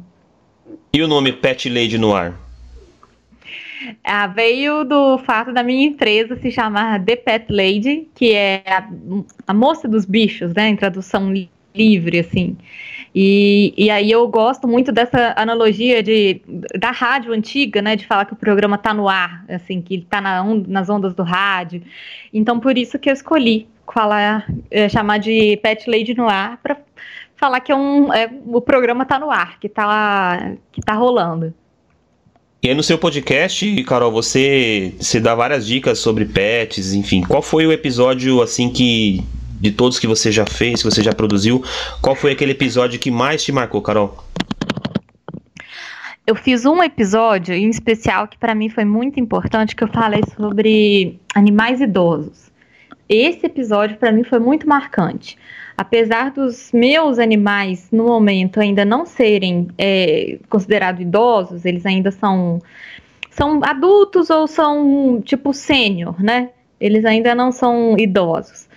E 0.91 1.01
o 1.01 1.07
nome 1.07 1.31
Pet 1.31 1.69
Lady 1.69 1.97
Noir? 1.97 2.33
Ah, 4.03 4.27
veio 4.27 4.83
do 4.83 5.17
fato 5.19 5.51
da 5.51 5.63
minha 5.63 5.87
empresa 5.87 6.35
se 6.35 6.51
chamar 6.51 7.03
The 7.03 7.15
Pet 7.15 7.45
Lady, 7.51 8.07
que 8.15 8.33
é 8.33 8.63
a, 8.67 8.87
a 9.47 9.53
moça 9.53 9.87
dos 9.87 10.05
bichos, 10.05 10.53
né, 10.53 10.69
em 10.69 10.75
tradução 10.75 11.31
livre, 11.75 12.19
assim. 12.19 12.57
E, 13.15 13.73
e 13.77 13.89
aí 13.89 14.09
eu 14.09 14.27
gosto 14.27 14.67
muito 14.67 14.91
dessa 14.91 15.33
analogia 15.37 16.01
de, 16.01 16.41
da 16.79 16.91
rádio 16.91 17.31
antiga, 17.31 17.81
né, 17.81 17.95
de 17.95 18.07
falar 18.07 18.25
que 18.25 18.33
o 18.33 18.37
programa 18.37 18.75
está 18.75 18.93
no 18.93 19.07
ar, 19.07 19.45
assim, 19.47 19.81
que 19.81 19.93
ele 19.93 20.03
está 20.03 20.19
na, 20.19 20.43
nas 20.67 20.89
ondas 20.89 21.13
do 21.13 21.23
rádio. 21.23 21.83
Então, 22.33 22.59
por 22.59 22.77
isso 22.77 22.97
que 22.97 23.09
eu 23.09 23.13
escolhi 23.13 23.67
falar, 23.91 24.47
é, 24.71 24.89
chamar 24.89 25.19
de 25.19 25.57
Pet 25.57 25.87
Lady 25.89 26.15
no 26.15 26.27
ar 26.27 26.57
para 26.63 26.77
falar 27.35 27.59
que 27.59 27.71
é 27.71 27.75
um, 27.75 28.11
é, 28.13 28.29
o 28.45 28.61
programa 28.61 29.05
tá 29.05 29.19
no 29.19 29.29
ar, 29.29 29.59
que 29.59 29.69
tá, 29.69 30.55
que 30.71 30.81
tá 30.81 30.93
rolando. 30.93 31.53
E 32.63 32.69
aí 32.69 32.75
no 32.75 32.81
seu 32.81 32.97
podcast, 32.97 33.83
Carol, 33.83 34.09
você, 34.09 34.93
você 34.97 35.19
dá 35.19 35.35
várias 35.35 35.67
dicas 35.67 35.99
sobre 35.99 36.23
pets, 36.23 36.93
enfim. 36.93 37.21
Qual 37.21 37.41
foi 37.41 37.67
o 37.67 37.73
episódio, 37.73 38.41
assim, 38.41 38.69
que... 38.69 39.21
De 39.59 39.69
todos 39.69 39.99
que 39.99 40.07
você 40.07 40.31
já 40.31 40.45
fez, 40.45 40.81
que 40.81 40.89
você 40.89 41.03
já 41.03 41.13
produziu, 41.13 41.61
qual 42.01 42.15
foi 42.15 42.31
aquele 42.31 42.51
episódio 42.51 42.97
que 42.97 43.11
mais 43.11 43.43
te 43.43 43.51
marcou, 43.51 43.81
Carol? 43.81 44.17
Eu 46.25 46.35
fiz 46.35 46.65
um 46.65 46.81
episódio 46.81 47.53
em 47.53 47.69
especial 47.69 48.29
que 48.29 48.37
para 48.37 48.55
mim 48.55 48.69
foi 48.69 48.85
muito 48.85 49.19
importante, 49.19 49.75
que 49.75 49.83
eu 49.83 49.89
falei 49.89 50.21
sobre 50.37 51.19
animais 51.35 51.81
idosos. 51.81 52.49
Esse 53.09 53.45
episódio 53.45 53.97
para 53.97 54.11
mim 54.11 54.23
foi 54.23 54.39
muito 54.39 54.67
marcante 54.67 55.37
apesar 55.77 56.31
dos 56.31 56.71
meus 56.71 57.19
animais 57.19 57.89
no 57.91 58.05
momento 58.05 58.59
ainda 58.59 58.85
não 58.85 59.05
serem 59.05 59.67
é, 59.77 60.37
considerados 60.49 61.01
idosos, 61.01 61.65
eles 61.65 61.85
ainda 61.85 62.11
são 62.11 62.61
são 63.31 63.61
adultos 63.63 64.29
ou 64.29 64.47
são 64.47 65.19
tipo 65.21 65.53
sênior, 65.53 66.21
né? 66.21 66.51
Eles 66.79 67.03
ainda 67.03 67.33
não 67.33 67.51
são 67.51 67.95
idosos. 67.97 68.67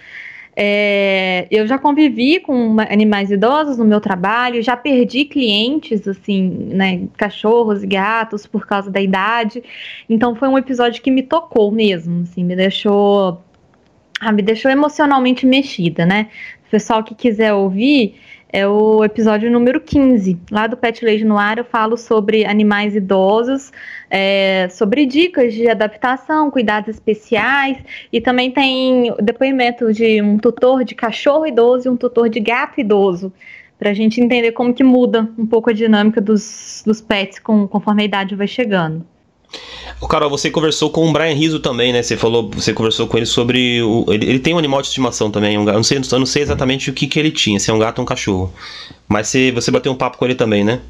É, 0.58 1.46
eu 1.50 1.66
já 1.66 1.78
convivi 1.78 2.40
com 2.40 2.76
animais 2.80 3.30
idosos 3.30 3.76
no 3.76 3.84
meu 3.84 4.00
trabalho, 4.00 4.62
já 4.62 4.74
perdi 4.74 5.26
clientes, 5.26 6.08
assim, 6.08 6.48
né, 6.48 7.02
cachorros 7.18 7.82
e 7.82 7.86
gatos 7.86 8.46
por 8.46 8.66
causa 8.66 8.90
da 8.90 8.98
idade. 8.98 9.62
Então 10.08 10.34
foi 10.34 10.48
um 10.48 10.56
episódio 10.56 11.02
que 11.02 11.10
me 11.10 11.22
tocou 11.22 11.70
mesmo, 11.70 12.22
assim, 12.22 12.42
me 12.42 12.56
deixou, 12.56 13.42
ah, 14.20 14.32
me 14.32 14.42
deixou 14.42 14.70
emocionalmente 14.70 15.46
mexida, 15.46 16.06
né? 16.06 16.28
O 16.66 16.70
pessoal 16.70 17.04
que 17.04 17.14
quiser 17.14 17.52
ouvir, 17.52 18.16
é 18.52 18.66
o 18.66 19.04
episódio 19.04 19.50
número 19.50 19.80
15. 19.80 20.38
Lá 20.50 20.66
do 20.66 20.76
Pet 20.76 21.04
Lady 21.04 21.24
no 21.24 21.36
Ar 21.36 21.58
eu 21.58 21.64
falo 21.64 21.96
sobre 21.96 22.44
animais 22.44 22.94
idosos, 22.94 23.72
é, 24.08 24.68
sobre 24.70 25.04
dicas 25.04 25.52
de 25.52 25.68
adaptação, 25.68 26.50
cuidados 26.50 26.88
especiais 26.88 27.76
e 28.12 28.20
também 28.20 28.50
tem 28.50 29.14
depoimento 29.20 29.92
de 29.92 30.22
um 30.22 30.38
tutor 30.38 30.84
de 30.84 30.94
cachorro 30.94 31.46
idoso 31.46 31.88
e 31.88 31.90
um 31.90 31.96
tutor 31.96 32.28
de 32.28 32.40
gato 32.40 32.80
idoso 32.80 33.32
para 33.78 33.90
a 33.90 33.94
gente 33.94 34.20
entender 34.20 34.52
como 34.52 34.72
que 34.72 34.82
muda 34.82 35.28
um 35.36 35.46
pouco 35.46 35.68
a 35.68 35.72
dinâmica 35.72 36.20
dos, 36.20 36.82
dos 36.86 37.00
pets 37.00 37.38
com, 37.38 37.68
conforme 37.68 38.02
a 38.02 38.06
idade 38.06 38.34
vai 38.34 38.46
chegando. 38.46 39.04
O 40.00 40.06
Carol, 40.06 40.28
você 40.28 40.50
conversou 40.50 40.90
com 40.90 41.08
o 41.08 41.12
Brian 41.12 41.34
Rizzo 41.34 41.60
também, 41.60 41.92
né? 41.92 42.02
Você 42.02 42.16
falou, 42.16 42.50
você 42.50 42.72
conversou 42.72 43.06
com 43.06 43.16
ele 43.16 43.26
sobre. 43.26 43.82
O, 43.82 44.04
ele, 44.08 44.26
ele 44.26 44.38
tem 44.38 44.54
um 44.54 44.58
animal 44.58 44.82
de 44.82 44.88
estimação 44.88 45.30
também. 45.30 45.56
Um, 45.56 45.66
eu, 45.66 45.74
não 45.74 45.82
sei, 45.82 45.98
não 45.98 46.26
sei 46.26 46.42
exatamente 46.42 46.90
o 46.90 46.92
que, 46.92 47.06
que 47.06 47.18
ele 47.18 47.30
tinha, 47.30 47.58
se 47.58 47.70
é 47.70 47.74
um 47.74 47.78
gato 47.78 47.98
ou 47.98 48.02
um 48.02 48.06
cachorro. 48.06 48.52
Mas 49.08 49.28
você, 49.28 49.50
você 49.52 49.70
bateu 49.70 49.90
um 49.90 49.96
papo 49.96 50.18
com 50.18 50.24
ele 50.24 50.34
também, 50.34 50.64
né? 50.64 50.80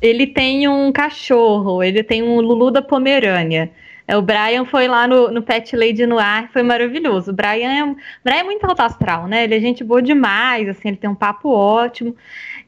Ele 0.00 0.26
tem 0.26 0.68
um 0.68 0.92
cachorro, 0.92 1.82
ele 1.82 2.02
tem 2.02 2.22
um 2.22 2.40
Lulu 2.40 2.70
da 2.70 2.82
Pomerânia. 2.82 3.70
É, 4.06 4.16
o 4.16 4.22
Brian 4.22 4.66
foi 4.66 4.86
lá 4.86 5.08
no, 5.08 5.30
no 5.30 5.42
Pet 5.42 5.74
Lady 5.74 6.06
no 6.06 6.18
ar, 6.18 6.50
foi 6.52 6.62
maravilhoso. 6.62 7.30
O 7.30 7.34
Brian 7.34 7.70
é, 7.70 7.94
Brian 8.22 8.40
é 8.40 8.42
muito 8.42 8.64
alto 8.64 8.82
astral, 8.82 9.26
né? 9.26 9.44
Ele 9.44 9.54
é 9.54 9.60
gente 9.60 9.82
boa 9.82 10.02
demais, 10.02 10.68
assim, 10.68 10.88
ele 10.88 10.96
tem 10.98 11.08
um 11.08 11.14
papo 11.14 11.48
ótimo. 11.48 12.14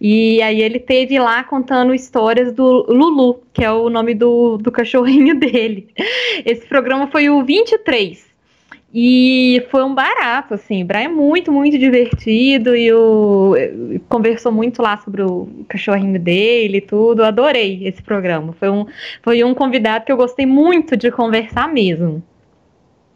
E 0.00 0.42
aí 0.42 0.60
ele 0.60 0.78
teve 0.78 1.18
lá 1.18 1.42
contando 1.44 1.94
histórias 1.94 2.52
do 2.52 2.86
Lulu, 2.88 3.40
que 3.52 3.64
é 3.64 3.70
o 3.70 3.88
nome 3.88 4.14
do, 4.14 4.58
do 4.58 4.70
cachorrinho 4.70 5.34
dele. 5.40 5.88
Esse 6.44 6.66
programa 6.66 7.06
foi 7.08 7.30
o 7.30 7.42
23. 7.44 8.26
E 8.98 9.66
foi 9.70 9.84
um 9.84 9.94
barato, 9.94 10.54
assim. 10.54 10.82
O 10.82 10.86
Brian 10.86 11.04
é 11.04 11.08
muito, 11.08 11.52
muito 11.52 11.76
divertido 11.76 12.74
e 12.74 12.92
o, 12.92 13.54
conversou 14.08 14.50
muito 14.50 14.80
lá 14.80 14.96
sobre 14.98 15.22
o 15.22 15.48
cachorrinho 15.68 16.18
dele 16.18 16.78
e 16.78 16.80
tudo. 16.80 17.22
Adorei 17.24 17.86
esse 17.86 18.02
programa. 18.02 18.54
Foi 18.54 18.70
um, 18.70 18.86
foi 19.22 19.44
um 19.44 19.54
convidado 19.54 20.04
que 20.04 20.12
eu 20.12 20.16
gostei 20.16 20.46
muito 20.46 20.96
de 20.96 21.10
conversar 21.10 21.68
mesmo. 21.70 22.22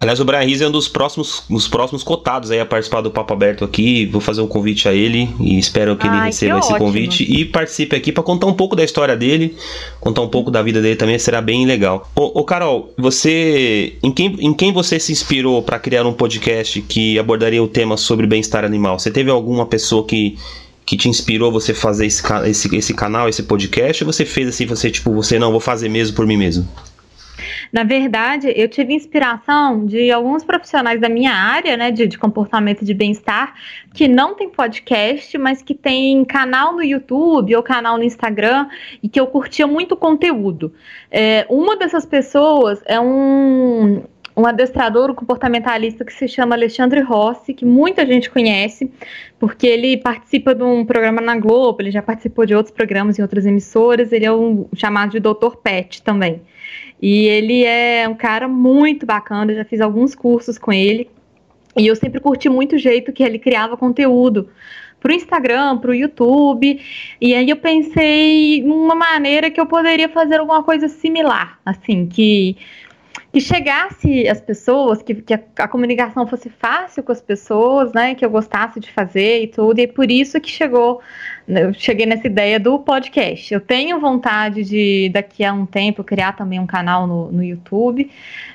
Aliás, 0.01 0.19
o 0.19 0.25
Brian 0.25 0.41
Rizzi 0.41 0.65
é 0.65 0.67
um 0.67 0.71
dos 0.71 0.89
próximos, 0.89 1.43
dos 1.49 1.69
próximos 1.69 2.03
cotados 2.03 2.51
aí 2.51 2.59
a 2.59 2.65
participar 2.65 3.03
do 3.03 3.11
Papo 3.11 3.35
Aberto 3.35 3.67
aqui. 3.67 4.07
Vou 4.07 4.19
fazer 4.19 4.41
um 4.41 4.47
convite 4.47 4.89
a 4.89 4.95
ele 4.95 5.29
e 5.39 5.59
espero 5.59 5.95
que 5.95 6.07
ele 6.07 6.17
Ai, 6.17 6.29
receba 6.29 6.55
que 6.55 6.61
esse 6.61 6.73
ótimo. 6.73 6.87
convite 6.87 7.23
e 7.23 7.45
participe 7.45 7.95
aqui 7.95 8.11
para 8.11 8.23
contar 8.23 8.47
um 8.47 8.55
pouco 8.55 8.75
da 8.75 8.83
história 8.83 9.15
dele, 9.15 9.55
contar 10.01 10.23
um 10.23 10.29
pouco 10.29 10.51
da 10.51 10.63
vida 10.63 10.81
dele 10.81 10.97
também, 10.97 11.19
será 11.19 11.43
bem 11.43 11.67
legal. 11.67 12.11
Ô, 12.17 12.41
ô 12.41 12.45
Carol, 12.45 12.95
você 12.97 13.99
em 14.03 14.11
quem, 14.11 14.37
em 14.41 14.55
quem 14.55 14.73
você 14.73 14.99
se 14.99 15.13
inspirou 15.13 15.63
para 15.63 15.79
criar 15.79 16.07
um 16.07 16.15
podcast 16.15 16.81
que 16.81 17.19
abordaria 17.19 17.63
o 17.63 17.69
tema 17.69 17.99
sobre 17.99 18.27
bem-estar 18.27 18.65
animal? 18.65 18.99
Você 18.99 19.11
teve 19.11 19.31
alguma 19.31 19.67
pessoa 19.67 20.07
que 20.07 20.39
que 20.87 20.97
te 20.97 21.09
inspirou 21.09 21.53
você 21.53 21.73
fazer 21.73 22.07
esse, 22.07 22.21
esse, 22.47 22.77
esse 22.77 22.95
canal, 22.95 23.29
esse 23.29 23.45
podcast, 23.45 24.03
ou 24.03 24.13
você 24.13 24.25
fez 24.25 24.49
assim, 24.49 24.67
você 24.67 24.91
tipo, 24.91 25.13
você 25.15 25.39
não 25.39 25.53
vou 25.53 25.61
fazer 25.61 25.89
mesmo 25.89 26.17
por 26.17 26.27
mim 26.27 26.37
mesmo? 26.37 26.67
Na 27.73 27.85
verdade, 27.85 28.53
eu 28.55 28.69
tive 28.69 28.95
inspiração 28.95 29.85
de 29.87 30.11
alguns 30.11 30.45
profissionais 30.45 31.01
da 31.01 31.09
minha 31.09 31.33
área, 31.33 31.77
né, 31.77 31.91
de, 31.91 32.07
de 32.07 32.19
comportamento 32.19 32.85
de 32.85 32.95
bem-estar, 32.95 33.55
que 33.95 34.09
não 34.09 34.35
tem 34.35 34.49
podcast, 34.49 35.37
mas 35.39 35.63
que 35.63 35.75
tem 35.75 36.25
canal 36.25 36.73
no 36.73 36.83
YouTube 36.83 37.55
ou 37.55 37.63
canal 37.63 37.97
no 37.97 38.05
Instagram 38.05 38.69
e 39.03 39.09
que 39.09 39.19
eu 39.19 39.27
curtia 39.27 39.67
muito 39.67 39.97
conteúdo. 39.97 40.73
É, 41.11 41.47
uma 41.49 41.77
dessas 41.77 42.07
pessoas 42.07 42.81
é 42.87 43.01
um 43.01 44.03
um 44.41 44.47
adestrador, 44.47 45.11
um 45.11 45.15
comportamentalista 45.15 46.05
que 46.05 46.13
se 46.13 46.27
chama 46.27 46.55
Alexandre 46.55 47.01
Rossi, 47.01 47.53
que 47.53 47.65
muita 47.65 48.07
gente 48.07 48.31
conhece, 48.31 48.91
porque 49.39 49.67
ele 49.67 49.97
participa 49.97 50.55
de 50.55 50.63
um 50.63 50.85
programa 50.85 51.21
na 51.21 51.37
Globo, 51.37 51.83
ele 51.83 51.91
já 51.91 52.03
participou 52.03 52.47
de 52.47 52.55
outros 52.55 52.75
programas 52.75 53.19
em 53.19 53.23
outras 53.23 53.45
emissoras, 53.45 54.13
ele 54.13 54.25
é 54.25 54.33
um 54.33 54.67
chamado 54.75 55.11
de 55.11 55.21
Doutor 55.21 55.57
Pet 55.57 56.03
também. 56.03 56.41
E 57.01 57.27
ele 57.27 57.65
é 57.65 58.07
um 58.09 58.15
cara 58.15 58.47
muito 58.47 59.07
bacana, 59.07 59.53
eu 59.53 59.57
já 59.57 59.65
fiz 59.65 59.81
alguns 59.81 60.15
cursos 60.15 60.59
com 60.59 60.73
ele. 60.73 61.09
E 61.77 61.87
eu 61.87 61.97
sempre 61.97 62.21
curti 62.21 62.49
muito 62.49 62.77
o 62.77 62.79
jeito 62.79 63.13
que 63.13 63.23
ele 63.23 63.39
criava 63.39 63.77
conteúdo 63.77 64.49
para 65.01 65.13
o 65.13 65.15
Instagram, 65.15 65.79
para 65.79 65.91
o 65.91 65.95
YouTube. 65.95 66.81
E 67.21 67.35
aí 67.35 67.49
eu 67.49 67.57
pensei 67.57 68.63
numa 68.63 68.95
maneira 68.95 69.51
que 69.51 69.61
eu 69.61 69.67
poderia 69.67 70.09
fazer 70.09 70.41
alguma 70.41 70.63
coisa 70.63 70.89
similar, 70.89 71.59
assim, 71.65 72.07
que 72.07 72.57
que 73.33 73.41
chegasse 73.41 74.29
às 74.29 74.41
pessoas, 74.41 75.03
que, 75.03 75.15
que 75.15 75.35
a, 75.35 75.41
a, 75.59 75.69
comunicação 75.69 76.27
fosse 76.27 76.49
fácil 76.49 77.03
com 77.03 77.13
as 77.13 77.21
pessoas, 77.21 77.93
né? 77.93 78.15
Que 78.15 78.25
eu 78.25 78.31
gostasse 78.31 78.81
de 78.81 78.91
fazer 78.91 79.43
e 79.43 79.47
tudo. 79.47 79.79
E 79.79 79.85
é 79.85 79.87
por 79.87 80.11
isso 80.11 80.41
que 80.41 80.51
chegou, 80.51 81.01
né, 81.47 81.65
eu 81.65 81.73
cheguei 81.73 82.07
nessa 82.07 82.27
ideia 82.27 82.59
do 82.59 82.79
podcast. 82.81 83.55
Eu 83.55 83.61
tenho 83.61 84.01
vontade 84.01 84.65
de, 84.65 85.11
daqui 85.11 85.45
a 85.45 85.53
um 85.53 85.65
tempo, 85.65 86.03
criar 86.03 86.33
também 86.33 86.59
um 86.59 86.67
canal 86.67 87.07
no, 87.07 87.31
no 87.31 87.45
YouTube. 87.45 88.11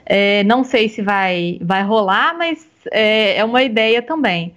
É, 0.06 0.44
não 0.44 0.64
sei 0.64 0.90
se 0.90 1.02
vai, 1.02 1.58
vai 1.62 1.84
rolar, 1.84 2.38
mas 2.38 2.68
é, 2.92 3.38
é 3.38 3.46
uma 3.46 3.64
ideia 3.64 4.02
também. 4.02 4.54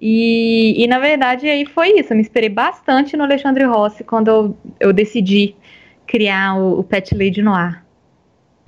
E, 0.00 0.82
e, 0.82 0.86
na 0.88 0.98
verdade 0.98 1.48
aí 1.48 1.64
foi 1.64 2.00
isso. 2.00 2.12
Eu 2.12 2.16
me 2.16 2.22
esperei 2.22 2.48
bastante 2.48 3.16
no 3.16 3.22
Alexandre 3.22 3.64
Rossi 3.64 4.02
quando 4.02 4.28
eu, 4.28 4.56
eu 4.80 4.92
decidi 4.92 5.54
criar 6.06 6.56
o, 6.56 6.80
o 6.80 6.84
Pet 6.84 7.14
Lady 7.14 7.40
no 7.40 7.54
ar. 7.54 7.84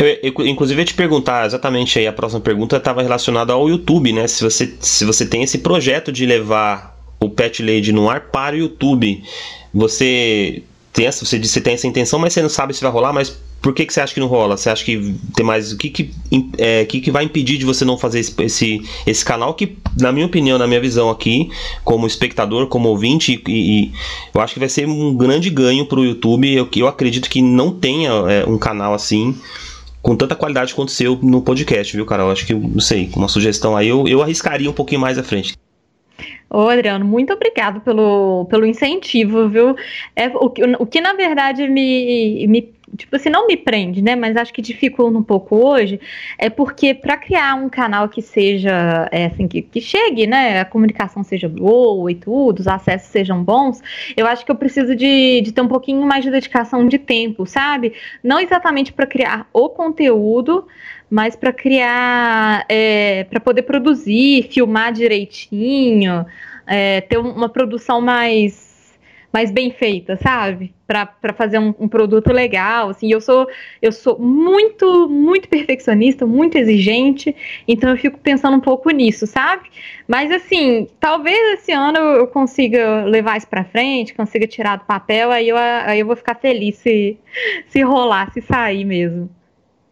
Eu, 0.02 0.32
eu, 0.36 0.46
inclusive, 0.48 0.80
ia 0.80 0.84
te 0.84 0.94
perguntar 0.94 1.46
exatamente 1.46 1.96
aí, 1.98 2.08
a 2.08 2.12
próxima 2.12 2.40
pergunta 2.40 2.76
estava 2.76 3.02
relacionada 3.02 3.52
ao 3.52 3.68
YouTube, 3.68 4.12
né? 4.12 4.26
Se 4.26 4.42
você, 4.42 4.74
se 4.80 5.04
você 5.04 5.24
tem 5.24 5.44
esse 5.44 5.58
projeto 5.58 6.10
de 6.10 6.26
levar 6.26 6.98
o 7.20 7.30
Pet 7.30 7.62
Lady 7.62 7.92
no 7.92 8.10
ar 8.10 8.22
para 8.22 8.56
o 8.56 8.58
YouTube, 8.58 9.22
você 9.72 10.64
tem 10.92 11.06
essa, 11.06 11.24
você, 11.24 11.38
você 11.38 11.60
tem 11.60 11.74
essa 11.74 11.86
intenção, 11.86 12.18
mas 12.18 12.32
você 12.32 12.42
não 12.42 12.48
sabe 12.48 12.74
se 12.74 12.82
vai 12.82 12.90
rolar, 12.90 13.12
mas 13.12 13.30
por 13.62 13.72
que, 13.72 13.86
que 13.86 13.92
você 13.92 14.00
acha 14.00 14.12
que 14.12 14.18
não 14.18 14.26
rola? 14.26 14.56
Você 14.56 14.68
acha 14.68 14.84
que 14.84 15.14
tem 15.36 15.46
mais. 15.46 15.70
O 15.70 15.78
que, 15.78 15.88
que, 15.88 16.10
é, 16.58 16.84
que, 16.84 17.00
que 17.00 17.12
vai 17.12 17.22
impedir 17.22 17.56
de 17.58 17.64
você 17.64 17.84
não 17.84 17.96
fazer 17.96 18.18
esse, 18.18 18.34
esse, 18.42 18.82
esse 19.06 19.24
canal? 19.24 19.54
Que, 19.54 19.78
na 20.00 20.10
minha 20.10 20.26
opinião, 20.26 20.58
na 20.58 20.66
minha 20.66 20.80
visão 20.80 21.08
aqui, 21.08 21.48
como 21.84 22.08
espectador, 22.08 22.66
como 22.66 22.88
ouvinte, 22.88 23.40
e, 23.46 23.84
e 23.84 23.92
eu 24.34 24.40
acho 24.40 24.54
que 24.54 24.58
vai 24.58 24.68
ser 24.68 24.88
um 24.88 25.14
grande 25.14 25.48
ganho 25.48 25.86
para 25.86 26.00
o 26.00 26.04
YouTube. 26.04 26.52
Eu, 26.52 26.68
eu 26.74 26.88
acredito 26.88 27.30
que 27.30 27.40
não 27.40 27.70
tenha 27.70 28.10
é, 28.28 28.44
um 28.44 28.58
canal 28.58 28.94
assim 28.94 29.36
com 30.02 30.16
tanta 30.16 30.34
qualidade 30.34 30.74
quanto 30.74 30.88
o 30.88 30.92
seu 30.92 31.16
no 31.22 31.40
podcast, 31.40 31.96
viu, 31.96 32.04
Carol? 32.04 32.30
Acho 32.30 32.44
que, 32.44 32.52
não 32.52 32.80
sei, 32.80 33.08
uma 33.16 33.28
sugestão 33.28 33.76
aí, 33.76 33.88
eu, 33.88 34.06
eu 34.08 34.20
arriscaria 34.20 34.68
um 34.68 34.74
pouquinho 34.74 35.00
mais 35.00 35.16
à 35.16 35.22
frente. 35.22 35.56
Ô, 36.50 36.68
Adriano, 36.68 37.04
muito 37.04 37.32
obrigado 37.32 37.80
pelo, 37.80 38.44
pelo 38.50 38.66
incentivo, 38.66 39.48
viu? 39.48 39.74
É, 40.14 40.28
o, 40.28 40.52
o 40.80 40.86
que, 40.86 41.00
na 41.00 41.14
verdade, 41.14 41.66
me, 41.66 42.46
me 42.46 42.74
tipo 42.96 43.16
assim, 43.16 43.31
não 43.31 43.46
me 43.46 43.57
prende, 43.57 44.02
né? 44.02 44.14
Mas 44.14 44.37
acho 44.37 44.52
que 44.52 44.61
dificulta 44.61 45.16
um 45.16 45.22
pouco 45.22 45.57
hoje, 45.57 46.00
é 46.38 46.50
porque 46.50 46.94
para 46.94 47.16
criar 47.16 47.55
um 47.55 47.68
canal 47.68 48.09
que 48.09 48.20
seja, 48.20 49.09
é, 49.11 49.26
assim, 49.26 49.48
que, 49.48 49.62
que 49.62 49.81
chegue, 49.81 50.26
né? 50.26 50.61
A 50.61 50.64
comunicação 50.64 51.22
seja 51.22 51.48
boa 51.48 52.11
e 52.11 52.14
tudo, 52.14 52.61
os 52.61 52.68
acessos 52.68 53.09
sejam 53.09 53.42
bons, 53.42 53.81
eu 54.16 54.26
acho 54.26 54.44
que 54.44 54.50
eu 54.50 54.57
preciso 54.57 54.94
de, 54.94 55.40
de 55.40 55.52
ter 55.52 55.61
um 55.61 55.68
pouquinho 55.68 56.07
mais 56.07 56.24
de 56.24 56.31
dedicação 56.31 56.87
de 56.87 56.98
tempo, 56.98 57.46
sabe? 57.46 57.94
Não 58.22 58.38
exatamente 58.38 58.92
para 58.92 59.07
criar 59.07 59.46
o 59.52 59.68
conteúdo, 59.68 60.66
mas 61.11 61.37
para 61.37 61.52
criar, 61.52 62.64
é, 62.68 63.24
para 63.24 63.40
poder 63.40 63.62
produzir, 63.62 64.48
filmar 64.50 64.92
direitinho, 64.92 66.24
é, 66.66 67.00
ter 67.02 67.18
uma 67.18 67.48
produção 67.48 68.00
mais 68.00 68.71
mais 69.33 69.51
bem 69.51 69.71
feita, 69.71 70.16
sabe? 70.23 70.75
Para 70.87 71.33
fazer 71.33 71.59
um, 71.59 71.75
um, 71.81 71.88
produto 71.88 72.31
legal, 72.31 72.90
assim. 72.90 73.11
Eu 73.11 73.21
sou 73.21 73.49
eu 73.81 73.90
sou 73.90 74.18
muito 74.18 75.09
muito 75.09 75.49
perfeccionista, 75.49 76.27
muito 76.27 76.59
exigente, 76.59 77.35
então 77.66 77.90
eu 77.90 77.97
fico 77.97 78.18
pensando 78.18 78.57
um 78.57 78.61
pouco 78.61 78.90
nisso, 78.90 79.27
sabe? 79.27 79.71
Mas 80.07 80.31
assim, 80.31 80.87
talvez 81.01 81.59
esse 81.59 81.73
ano 81.73 81.99
eu 81.99 82.27
consiga 82.27 83.05
levar 83.05 83.38
isso 83.38 83.49
para 83.49 83.64
frente, 83.64 84.12
consiga 84.12 84.47
tirar 84.47 84.77
do 84.77 84.85
papel, 84.85 85.31
aí 85.31 85.49
eu 85.49 85.57
aí 85.57 86.01
eu 86.01 86.07
vou 86.07 86.16
ficar 86.16 86.35
feliz 86.35 86.77
se 86.77 87.16
se 87.68 87.81
rolar, 87.81 88.31
se 88.33 88.42
sair 88.42 88.85
mesmo. 88.85 89.31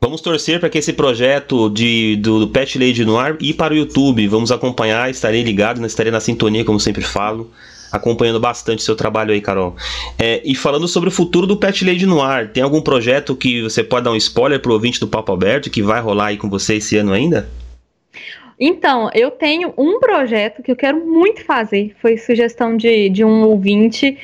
Vamos 0.03 0.23
torcer 0.23 0.59
para 0.59 0.71
que 0.71 0.79
esse 0.79 0.95
projeto 0.95 1.69
de, 1.69 2.17
do, 2.17 2.41
do 2.41 2.49
Pet 2.49 2.79
Lady 2.79 3.05
no 3.05 3.19
ar 3.19 3.37
para 3.57 3.75
o 3.75 3.77
YouTube. 3.77 4.27
Vamos 4.29 4.51
acompanhar, 4.51 5.11
estarei 5.11 5.43
ligado, 5.43 5.85
estarei 5.85 6.11
na 6.11 6.21
sintonia, 6.21 6.65
como 6.65 6.81
sempre 6.81 7.03
falo 7.03 7.51
acompanhando 7.91 8.41
bastante 8.41 8.83
seu 8.83 8.97
trabalho 8.97 9.33
aí, 9.33 9.41
Carol. 9.41 9.77
É, 10.19 10.41
e 10.45 10.55
falando 10.55 10.87
sobre 10.87 11.09
o 11.09 11.13
futuro 11.13 11.47
do 11.47 11.57
Pet 11.57 11.85
Lady 11.85 12.07
Noir, 12.07 12.51
tem 12.53 12.63
algum 12.63 12.81
projeto 12.81 13.35
que 13.35 13.63
você 13.63 13.83
pode 13.83 14.05
dar 14.05 14.13
um 14.13 14.17
spoiler 14.17 14.61
pro 14.61 14.73
ouvinte 14.73 15.01
do 15.01 15.09
Papo 15.09 15.33
Aberto 15.33 15.71
que 15.71 15.83
vai 15.83 16.01
rolar 16.01 16.27
aí 16.27 16.37
com 16.37 16.49
você 16.49 16.77
esse 16.77 16.97
ano 16.97 17.13
ainda? 17.13 17.49
Então, 18.63 19.09
eu 19.15 19.31
tenho 19.31 19.73
um 19.79 19.99
projeto 19.99 20.63
que 20.63 20.71
eu 20.71 20.77
quero 20.77 21.05
muito 21.07 21.43
fazer, 21.43 21.97
foi 22.03 22.19
sugestão 22.19 22.77
de, 22.77 23.09
de 23.09 23.25
um 23.25 23.43
ouvinte, 23.45 24.19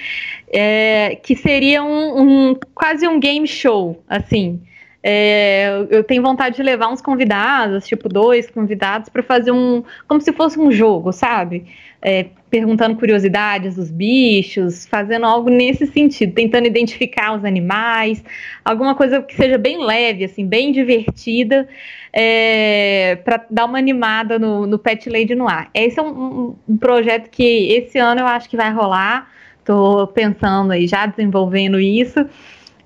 é, 0.53 1.17
que 1.23 1.35
seria 1.35 1.83
um, 1.83 2.51
um, 2.51 2.57
quase 2.75 3.09
um 3.09 3.19
game 3.19 3.49
show, 3.49 4.03
assim. 4.07 4.61
É, 5.03 5.87
eu 5.89 6.05
tenho 6.05 6.23
vontade 6.23 6.57
de 6.57 6.63
levar 6.63 6.89
uns 6.89 7.01
convidados, 7.01 7.87
tipo 7.87 8.09
dois 8.11 8.51
convidados, 8.51 9.09
para 9.09 9.23
fazer 9.23 9.53
um. 9.53 9.83
como 10.07 10.21
se 10.21 10.33
fosse 10.33 10.59
um 10.59 10.71
jogo, 10.71 11.13
sabe? 11.13 11.65
É, 12.03 12.27
perguntando 12.51 12.97
curiosidades 12.97 13.75
dos 13.75 13.91
bichos, 13.91 14.87
fazendo 14.87 15.27
algo 15.27 15.51
nesse 15.51 15.87
sentido, 15.87 16.33
tentando 16.33 16.67
identificar 16.67 17.37
os 17.37 17.45
animais, 17.45 18.23
alguma 18.65 18.95
coisa 18.95 19.21
que 19.21 19.35
seja 19.35 19.59
bem 19.59 19.85
leve, 19.85 20.25
assim, 20.25 20.47
bem 20.47 20.73
divertida, 20.73 21.69
é, 22.13 23.17
para 23.25 23.45
dar 23.51 23.65
uma 23.65 23.79
animada 23.79 24.39
no, 24.39 24.67
no 24.67 24.79
Pet 24.79 25.09
Lady 25.11 25.35
no 25.35 25.49
ar. 25.49 25.69
Esse 25.75 25.99
é 25.99 26.03
um, 26.03 26.55
um, 26.69 26.77
projeto 26.77 27.29
que 27.31 27.73
esse 27.73 27.99
ano 27.99 28.21
eu 28.21 28.27
acho 28.27 28.49
que 28.49 28.57
vai 28.57 28.73
rolar. 28.73 29.31
Estou 29.59 30.07
pensando 30.07 30.73
aí, 30.73 30.87
já 30.87 31.07
desenvolvendo 31.07 31.81
isso. 31.81 32.25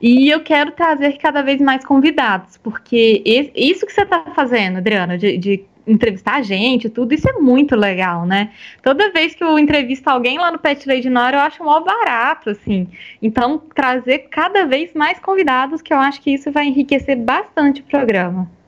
E 0.01 0.31
eu 0.31 0.41
quero 0.41 0.73
trazer 0.73 1.19
cada 1.19 1.43
vez 1.43 1.61
mais 1.61 1.85
convidados, 1.85 2.57
porque 2.57 3.23
isso 3.55 3.85
que 3.85 3.93
você 3.93 4.01
está 4.01 4.25
fazendo, 4.35 4.79
Adriana, 4.79 5.19
de, 5.19 5.37
de 5.37 5.65
entrevistar 5.91 6.37
a 6.37 6.43
gente, 6.43 6.89
tudo 6.89 7.13
isso 7.13 7.29
é 7.29 7.35
muito 7.35 7.75
legal, 7.75 8.25
né? 8.25 8.51
Toda 8.83 9.11
vez 9.13 9.35
que 9.35 9.43
eu 9.43 9.59
entrevisto 9.59 10.09
alguém 10.09 10.39
lá 10.39 10.51
no 10.51 10.59
Pet 10.59 10.87
Lady 10.89 11.11
Nora, 11.11 11.37
eu 11.37 11.41
acho 11.41 11.65
mó 11.65 11.81
barato, 11.81 12.51
assim. 12.51 12.89
Então, 13.21 13.59
trazer 13.75 14.29
cada 14.31 14.67
vez 14.67 14.93
mais 14.95 15.19
convidados, 15.19 15.83
que 15.83 15.93
eu 15.93 15.99
acho 15.99 16.21
que 16.21 16.33
isso 16.33 16.51
vai 16.51 16.67
enriquecer 16.67 17.17
bastante 17.17 17.81
o 17.81 17.85
programa. 17.85 18.60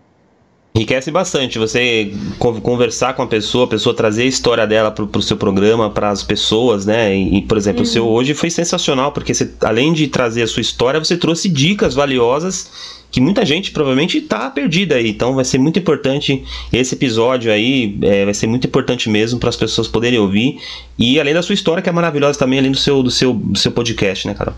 Enriquece 0.75 1.11
bastante 1.11 1.59
você 1.59 2.15
conversar 2.39 3.13
com 3.13 3.23
a 3.23 3.27
pessoa, 3.27 3.67
a 3.67 3.69
pessoa 3.69 3.95
trazer 3.95 4.23
a 4.23 4.27
história 4.27 4.67
dela 4.67 4.91
para 4.91 5.05
o 5.05 5.23
seu 5.23 5.37
programa, 5.37 5.91
para 5.91 6.09
as 6.09 6.23
pessoas, 6.23 6.87
né? 6.87 7.15
E, 7.15 7.43
por 7.43 7.59
exemplo, 7.59 7.81
uhum. 7.81 7.87
o 7.87 7.87
seu 7.87 8.07
uhum. 8.07 8.13
hoje 8.13 8.33
foi 8.33 8.49
sensacional, 8.49 9.13
porque 9.13 9.35
você, 9.35 9.53
além 9.61 9.93
de 9.93 10.09
trazer 10.09 10.43
a 10.43 10.47
sua 10.47 10.63
história, 10.63 10.99
você 10.99 11.15
trouxe 11.15 11.51
dicas 11.51 11.95
valiosas 11.95 13.03
que 13.11 13.21
muita 13.21 13.45
gente 13.45 13.71
provavelmente 13.71 14.17
está 14.17 14.49
perdida 14.49 14.95
aí. 14.95 15.11
Então 15.11 15.35
vai 15.35 15.45
ser 15.45 15.59
muito 15.59 15.79
importante 15.79 16.43
esse 16.73 16.95
episódio 16.95 17.53
aí, 17.53 17.99
é, 18.03 18.25
vai 18.25 18.33
ser 18.33 18.47
muito 18.47 18.67
importante 18.67 19.11
mesmo 19.11 19.39
para 19.39 19.51
as 19.51 19.57
pessoas 19.57 19.87
poderem 19.87 20.19
ouvir. 20.19 20.57
E 20.99 21.21
além 21.21 21.35
da 21.35 21.43
sua 21.43 21.53
história, 21.53 21.83
que 21.83 21.91
é 21.91 21.93
maravilhosa 21.93 22.39
também, 22.39 22.59
além 22.59 22.73
do 22.73 22.79
seu, 22.79 23.03
do 23.03 23.11
seu, 23.11 23.35
do 23.35 23.59
seu 23.59 23.71
podcast, 23.71 24.27
né, 24.27 24.33
Carol? 24.33 24.55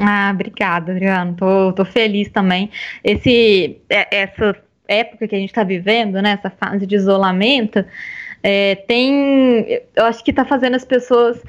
Ah, 0.00 0.30
obrigada, 0.32 0.92
Adriano. 0.92 1.34
Tô, 1.34 1.72
tô 1.74 1.84
feliz 1.84 2.30
também. 2.30 2.70
Esse, 3.04 3.76
é, 3.90 4.22
essa 4.22 4.56
época 4.88 5.28
que 5.28 5.34
a 5.34 5.38
gente 5.38 5.50
está 5.50 5.62
vivendo, 5.62 6.20
né, 6.22 6.32
essa 6.32 6.50
fase 6.50 6.86
de 6.86 6.96
isolamento, 6.96 7.84
é, 8.42 8.74
tem, 8.74 9.82
eu 9.94 10.04
acho 10.04 10.24
que 10.24 10.30
está 10.30 10.44
fazendo 10.44 10.74
as 10.74 10.84
pessoas 10.84 11.40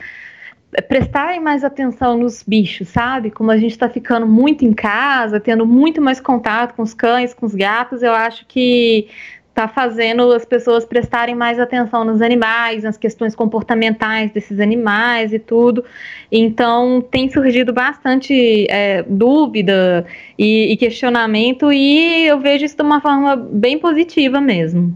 prestarem 0.87 1.39
mais 1.39 1.63
atenção 1.63 2.17
nos 2.17 2.43
bichos, 2.43 2.89
sabe? 2.89 3.31
Como 3.31 3.49
a 3.49 3.57
gente 3.57 3.71
está 3.71 3.89
ficando 3.89 4.27
muito 4.27 4.63
em 4.63 4.73
casa, 4.73 5.39
tendo 5.39 5.65
muito 5.65 5.99
mais 5.99 6.19
contato 6.19 6.75
com 6.75 6.83
os 6.83 6.93
cães, 6.93 7.33
com 7.33 7.45
os 7.45 7.55
gatos, 7.55 8.03
eu 8.03 8.13
acho 8.13 8.45
que 8.45 9.07
está 9.49 9.67
fazendo 9.67 10.31
as 10.31 10.45
pessoas 10.45 10.85
prestarem 10.85 11.35
mais 11.35 11.59
atenção 11.59 12.05
nos 12.05 12.21
animais, 12.21 12.83
nas 12.83 12.97
questões 12.97 13.35
comportamentais 13.35 14.31
desses 14.31 14.59
animais 14.59 15.33
e 15.33 15.39
tudo. 15.39 15.83
Então 16.31 17.01
tem 17.11 17.29
surgido 17.29 17.73
bastante 17.73 18.65
é, 18.69 19.03
dúvida 19.03 20.05
e, 20.37 20.71
e 20.71 20.77
questionamento 20.77 21.71
e 21.73 22.25
eu 22.25 22.39
vejo 22.39 22.63
isso 22.63 22.77
de 22.77 22.83
uma 22.83 23.01
forma 23.01 23.35
bem 23.35 23.77
positiva 23.77 24.39
mesmo. 24.39 24.95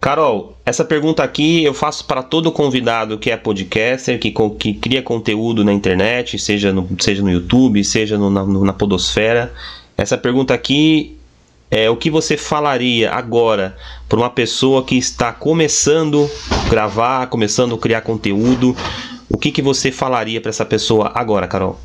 Carol, 0.00 0.54
essa 0.66 0.84
pergunta 0.84 1.24
aqui 1.24 1.64
eu 1.64 1.72
faço 1.72 2.06
para 2.06 2.22
todo 2.22 2.52
convidado 2.52 3.18
que 3.18 3.30
é 3.30 3.36
podcaster, 3.38 4.18
que, 4.20 4.32
que 4.58 4.74
cria 4.74 5.02
conteúdo 5.02 5.64
na 5.64 5.72
internet, 5.72 6.38
seja 6.38 6.72
no, 6.72 6.86
seja 7.00 7.22
no 7.22 7.30
YouTube, 7.30 7.82
seja 7.82 8.18
no, 8.18 8.28
na, 8.28 8.44
na 8.44 8.72
Podosfera. 8.74 9.50
Essa 9.96 10.18
pergunta 10.18 10.52
aqui 10.52 11.16
é, 11.74 11.90
o 11.90 11.96
que 11.96 12.08
você 12.08 12.36
falaria 12.36 13.10
agora 13.10 13.76
para 14.08 14.16
uma 14.16 14.30
pessoa 14.30 14.84
que 14.84 14.96
está 14.96 15.32
começando 15.32 16.30
a 16.48 16.70
gravar, 16.70 17.26
começando 17.26 17.74
a 17.74 17.78
criar 17.78 18.00
conteúdo? 18.02 18.76
O 19.28 19.36
que, 19.36 19.50
que 19.50 19.60
você 19.60 19.90
falaria 19.90 20.40
para 20.40 20.50
essa 20.50 20.64
pessoa 20.64 21.10
agora, 21.12 21.48
Carol? 21.48 21.80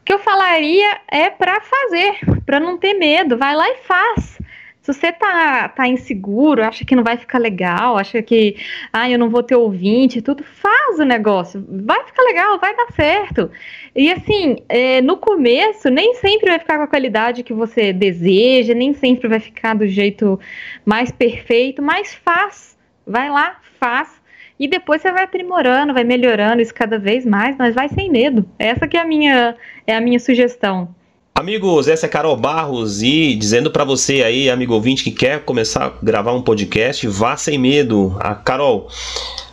O 0.00 0.04
que 0.04 0.12
eu 0.12 0.18
falaria 0.18 1.00
é 1.08 1.30
para 1.30 1.60
fazer, 1.60 2.18
para 2.44 2.58
não 2.58 2.76
ter 2.76 2.94
medo. 2.94 3.38
Vai 3.38 3.54
lá 3.54 3.70
e 3.70 3.76
faz. 3.86 4.38
Se 4.86 4.92
você 4.92 5.10
tá, 5.10 5.68
tá 5.68 5.88
inseguro, 5.88 6.62
acha 6.62 6.84
que 6.84 6.94
não 6.94 7.02
vai 7.02 7.16
ficar 7.16 7.38
legal, 7.38 7.98
acha 7.98 8.22
que 8.22 8.54
ah, 8.92 9.10
eu 9.10 9.18
não 9.18 9.28
vou 9.28 9.42
ter 9.42 9.56
ouvinte, 9.56 10.22
tudo, 10.22 10.44
faz 10.44 11.00
o 11.00 11.04
negócio. 11.04 11.64
Vai 11.68 12.04
ficar 12.04 12.22
legal, 12.22 12.56
vai 12.60 12.76
dar 12.76 12.92
certo. 12.92 13.50
E 13.96 14.12
assim, 14.12 14.58
é, 14.68 15.00
no 15.02 15.16
começo, 15.16 15.90
nem 15.90 16.14
sempre 16.14 16.50
vai 16.50 16.60
ficar 16.60 16.76
com 16.76 16.84
a 16.84 16.86
qualidade 16.86 17.42
que 17.42 17.52
você 17.52 17.92
deseja, 17.92 18.74
nem 18.74 18.94
sempre 18.94 19.26
vai 19.26 19.40
ficar 19.40 19.74
do 19.74 19.88
jeito 19.88 20.38
mais 20.84 21.10
perfeito, 21.10 21.82
mas 21.82 22.14
faz. 22.14 22.78
Vai 23.04 23.28
lá, 23.28 23.60
faz. 23.80 24.22
E 24.56 24.68
depois 24.68 25.02
você 25.02 25.10
vai 25.10 25.24
aprimorando, 25.24 25.94
vai 25.94 26.04
melhorando 26.04 26.62
isso 26.62 26.72
cada 26.72 26.96
vez 26.96 27.26
mais, 27.26 27.56
mas 27.56 27.74
vai 27.74 27.88
sem 27.88 28.08
medo. 28.08 28.48
Essa 28.56 28.86
que 28.86 28.96
é 28.96 29.00
a 29.00 29.04
minha, 29.04 29.56
é 29.84 29.96
a 29.96 30.00
minha 30.00 30.20
sugestão. 30.20 30.94
Amigos, 31.38 31.86
essa 31.86 32.06
é 32.06 32.08
Carol 32.08 32.34
Barros 32.34 33.02
e 33.02 33.34
dizendo 33.34 33.70
para 33.70 33.84
você 33.84 34.22
aí, 34.22 34.48
amigo 34.48 34.72
ouvinte 34.72 35.04
que 35.04 35.10
quer 35.10 35.44
começar 35.44 35.84
a 35.84 35.92
gravar 36.02 36.32
um 36.32 36.40
podcast, 36.40 37.06
vá 37.08 37.36
sem 37.36 37.58
medo. 37.58 38.16
A 38.20 38.34
Carol, 38.34 38.88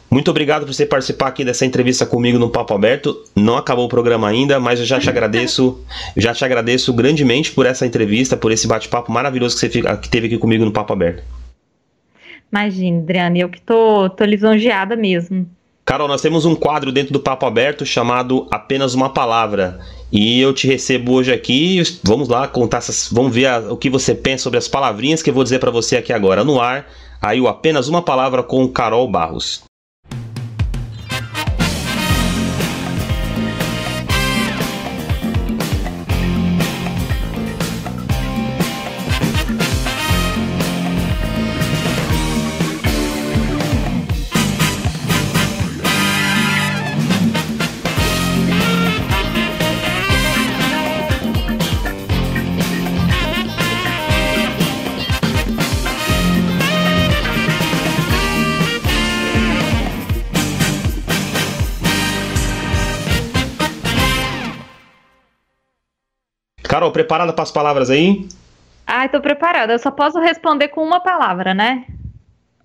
muito 0.09 0.31
obrigado 0.31 0.65
por 0.65 0.73
você 0.73 0.85
participar 0.85 1.27
aqui 1.27 1.43
dessa 1.43 1.65
entrevista 1.65 2.05
comigo 2.05 2.39
no 2.39 2.49
Papo 2.49 2.73
Aberto. 2.73 3.21
Não 3.35 3.57
acabou 3.57 3.83
o 3.83 3.89
programa 3.89 4.29
ainda, 4.29 4.61
mas 4.61 4.79
eu 4.79 4.85
já 4.85 4.97
te 4.97 5.09
agradeço, 5.09 5.83
já 6.15 6.33
te 6.33 6.45
agradeço 6.45 6.93
grandemente 6.93 7.51
por 7.51 7.65
essa 7.65 7.85
entrevista, 7.85 8.37
por 8.37 8.53
esse 8.53 8.65
bate-papo 8.65 9.11
maravilhoso 9.11 9.55
que 9.55 9.59
você 9.59 9.69
fica, 9.69 9.97
que 9.97 10.07
teve 10.07 10.27
aqui 10.27 10.37
comigo 10.37 10.63
no 10.63 10.71
Papo 10.71 10.93
Aberto. 10.93 11.21
Imagina, 12.49 12.99
Adriane, 12.99 13.41
eu 13.41 13.49
que 13.49 13.59
tô, 13.59 14.09
tô 14.09 14.23
lisonjeada 14.23 14.95
mesmo. 14.95 15.45
Carol, 15.85 16.07
nós 16.07 16.21
temos 16.21 16.45
um 16.45 16.55
quadro 16.55 16.93
dentro 16.93 17.11
do 17.11 17.19
Papo 17.19 17.45
Aberto 17.45 17.85
chamado 17.85 18.47
Apenas 18.49 18.93
uma 18.93 19.09
Palavra. 19.09 19.79
E 20.11 20.39
eu 20.39 20.53
te 20.53 20.65
recebo 20.65 21.11
hoje 21.13 21.33
aqui. 21.33 21.83
Vamos 22.03 22.29
lá 22.29 22.47
contar 22.47 22.77
essas. 22.77 23.09
Vamos 23.11 23.35
ver 23.35 23.47
a, 23.47 23.59
o 23.59 23.75
que 23.75 23.89
você 23.89 24.15
pensa 24.15 24.43
sobre 24.43 24.57
as 24.57 24.67
palavrinhas 24.67 25.21
que 25.21 25.29
eu 25.29 25.33
vou 25.33 25.43
dizer 25.43 25.59
para 25.59 25.71
você 25.71 25.97
aqui 25.97 26.13
agora 26.13 26.43
no 26.43 26.61
ar. 26.61 26.87
Aí 27.21 27.41
o 27.41 27.47
apenas 27.47 27.89
uma 27.89 28.01
palavra 28.01 28.41
com 28.41 28.67
Carol 28.67 29.09
Barros. 29.09 29.63
Carol, 66.73 66.91
preparada 66.91 67.31
para 67.31 67.43
as 67.43 67.51
palavras 67.51 67.91
aí? 67.91 68.27
Ai, 68.87 69.07
tô 69.07 69.21
preparada. 69.21 69.73
Eu 69.73 69.77
só 69.77 69.91
posso 69.91 70.19
responder 70.19 70.69
com 70.69 70.83
uma 70.83 70.99
palavra, 70.99 71.53
né? 71.53 71.85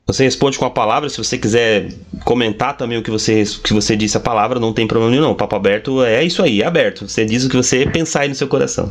Você 0.07 0.25
responde 0.25 0.59
com 0.59 0.65
a 0.65 0.71
palavra. 0.71 1.11
Se 1.11 1.19
você 1.19 1.37
quiser 1.37 1.93
comentar 2.25 2.75
também 2.75 2.97
o 2.97 3.03
que 3.03 3.11
você, 3.11 3.45
que 3.63 3.75
você 3.75 3.95
disse 3.95 4.17
a 4.17 4.21
palavra, 4.21 4.59
não 4.59 4.73
tem 4.73 4.87
problema 4.87 5.15
nenhum. 5.15 5.33
O 5.33 5.35
papo 5.35 5.55
aberto 5.55 6.03
é 6.03 6.25
isso 6.25 6.43
aí, 6.43 6.63
é 6.63 6.65
aberto. 6.65 7.07
Você 7.07 7.27
diz 7.27 7.45
o 7.45 7.51
que 7.51 7.57
você 7.59 7.85
pensar 7.85 8.23
aí 8.23 8.31
no 8.31 8.35
seu 8.35 8.49
coração. 8.49 8.91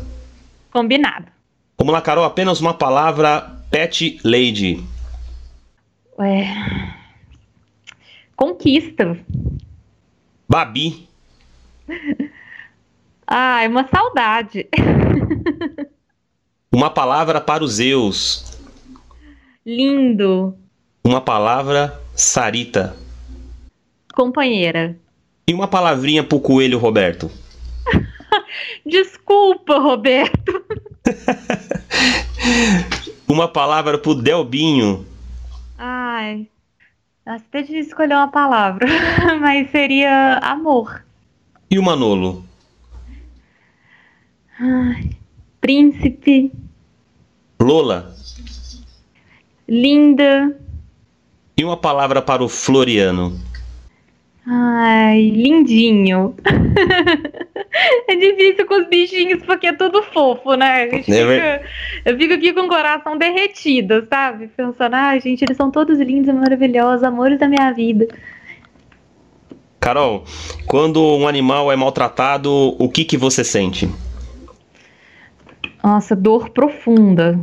Combinado. 0.72 1.26
Vamos 1.80 1.92
lá, 1.92 2.00
Carol. 2.00 2.24
Apenas 2.24 2.62
uma 2.62 2.76
palavra. 2.76 3.42
Pet 3.72 4.20
Lady. 4.24 4.84
É... 6.20 6.46
Conquista. 8.36 9.18
Babi. 10.48 11.10
Ah, 13.28 13.62
é 13.62 13.68
uma 13.68 13.86
saudade. 13.88 14.68
Uma 16.72 16.90
palavra 16.90 17.42
para 17.42 17.64
os 17.64 17.74
Zeus. 17.74 18.58
Lindo. 19.66 20.56
Uma 21.04 21.20
palavra, 21.20 22.00
Sarita. 22.14 22.96
Companheira. 24.14 24.96
E 25.48 25.54
uma 25.54 25.68
palavrinha 25.68 26.24
pro 26.24 26.40
coelho, 26.40 26.78
Roberto. 26.78 27.32
Desculpa, 28.86 29.80
Roberto. 29.80 30.64
uma 33.28 33.48
palavra 33.48 33.98
pro 33.98 34.14
Delbinho. 34.14 35.06
Ai. 35.78 36.48
Acho 37.26 37.44
até 37.50 37.62
difícil 37.62 37.88
escolher 37.88 38.14
uma 38.14 38.30
palavra, 38.30 38.88
mas 39.42 39.72
seria 39.72 40.38
amor. 40.44 41.04
E 41.72 41.80
o 41.80 41.84
Manolo? 41.84 42.47
Ai, 44.60 45.12
príncipe. 45.62 46.52
Lola. 47.60 48.14
Linda. 49.68 50.58
E 51.56 51.64
uma 51.64 51.78
palavra 51.78 52.22
para 52.22 52.44
o 52.44 52.50
Floriano? 52.50 53.38
Ai, 54.48 55.30
lindinho. 55.30 56.36
é 58.08 58.16
difícil 58.16 58.66
com 58.66 58.82
os 58.82 58.88
bichinhos 58.88 59.44
porque 59.44 59.68
é 59.68 59.74
tudo 59.74 60.02
fofo, 60.02 60.56
né? 60.56 60.84
A 60.84 60.90
gente 60.90 61.06
fica, 61.06 61.62
eu 62.06 62.18
fico 62.18 62.34
aqui 62.34 62.54
com 62.54 62.62
o 62.62 62.68
coração 62.68 63.18
derretido, 63.18 64.08
sabe? 64.10 64.48
Pensando, 64.48 64.94
ah, 64.94 65.20
gente, 65.20 65.44
eles 65.44 65.58
são 65.58 65.70
todos 65.70 66.00
lindos 66.00 66.30
e 66.30 66.34
maravilhosos, 66.34 67.04
amores 67.04 67.40
da 67.40 67.48
minha 67.48 67.72
vida. 67.74 68.08
Carol, 69.80 70.24
quando 70.66 71.04
um 71.04 71.28
animal 71.28 71.72
é 71.72 71.76
maltratado, 71.76 72.76
o 72.80 72.90
que, 72.90 73.06
que 73.06 73.18
você 73.18 73.44
sente? 73.44 73.90
Nossa, 75.88 76.18
dor 76.18 76.50
profunda. 76.50 77.40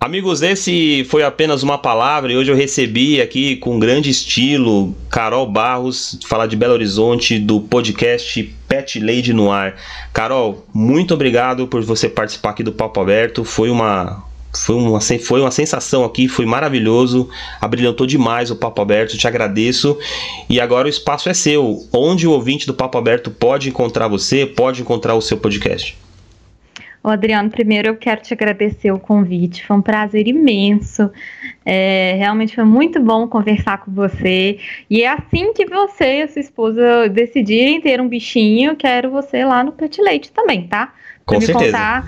Amigos, 0.00 0.40
esse 0.40 1.04
foi 1.10 1.22
apenas 1.22 1.62
uma 1.62 1.76
palavra 1.76 2.32
e 2.32 2.36
hoje 2.38 2.50
eu 2.50 2.56
recebi 2.56 3.20
aqui 3.20 3.56
com 3.56 3.78
grande 3.78 4.08
estilo 4.08 4.96
Carol 5.10 5.46
Barros, 5.46 6.18
falar 6.26 6.46
de 6.46 6.56
Belo 6.56 6.72
Horizonte, 6.72 7.38
do 7.38 7.60
podcast 7.60 8.42
Pet 8.66 8.98
Lady 8.98 9.34
no 9.34 9.52
Ar. 9.52 9.76
Carol, 10.14 10.64
muito 10.72 11.12
obrigado 11.12 11.66
por 11.66 11.82
você 11.82 12.08
participar 12.08 12.50
aqui 12.50 12.62
do 12.62 12.72
Papo 12.72 13.02
Aberto. 13.02 13.44
Foi 13.44 13.68
uma, 13.68 14.24
foi 14.56 14.74
uma, 14.74 15.00
foi 15.02 15.40
uma 15.42 15.50
sensação 15.50 16.04
aqui, 16.04 16.26
foi 16.26 16.46
maravilhoso, 16.46 17.28
abrilhantou 17.60 18.06
demais 18.06 18.50
o 18.50 18.56
Papo 18.56 18.80
Aberto, 18.80 19.18
te 19.18 19.28
agradeço. 19.28 19.98
E 20.48 20.58
agora 20.58 20.86
o 20.86 20.90
espaço 20.90 21.28
é 21.28 21.34
seu. 21.34 21.86
Onde 21.92 22.26
o 22.26 22.30
ouvinte 22.30 22.66
do 22.66 22.72
Papo 22.72 22.96
Aberto 22.96 23.30
pode 23.30 23.68
encontrar 23.68 24.08
você, 24.08 24.46
pode 24.46 24.80
encontrar 24.80 25.14
o 25.16 25.20
seu 25.20 25.36
podcast? 25.36 26.07
O 27.02 27.08
Adriano, 27.08 27.48
primeiro 27.50 27.88
eu 27.88 27.96
quero 27.96 28.20
te 28.20 28.34
agradecer 28.34 28.90
o 28.90 28.98
convite, 28.98 29.64
foi 29.64 29.76
um 29.76 29.82
prazer 29.82 30.26
imenso. 30.26 31.10
É, 31.64 32.14
realmente 32.18 32.54
foi 32.54 32.64
muito 32.64 33.00
bom 33.00 33.26
conversar 33.28 33.78
com 33.78 33.92
você. 33.92 34.58
E 34.90 35.02
é 35.02 35.08
assim 35.08 35.52
que 35.52 35.64
você 35.66 36.18
e 36.18 36.22
a 36.22 36.28
sua 36.28 36.40
esposa 36.40 37.08
decidirem 37.08 37.80
ter 37.80 38.00
um 38.00 38.08
bichinho, 38.08 38.76
quero 38.76 39.10
você 39.10 39.44
lá 39.44 39.62
no 39.62 39.72
Pet 39.72 40.00
Leite 40.00 40.32
também, 40.32 40.66
tá? 40.66 40.86
Pra 40.86 40.94
com 41.24 41.40
me 41.40 41.46
certeza. 41.46 41.66
contar 41.66 42.04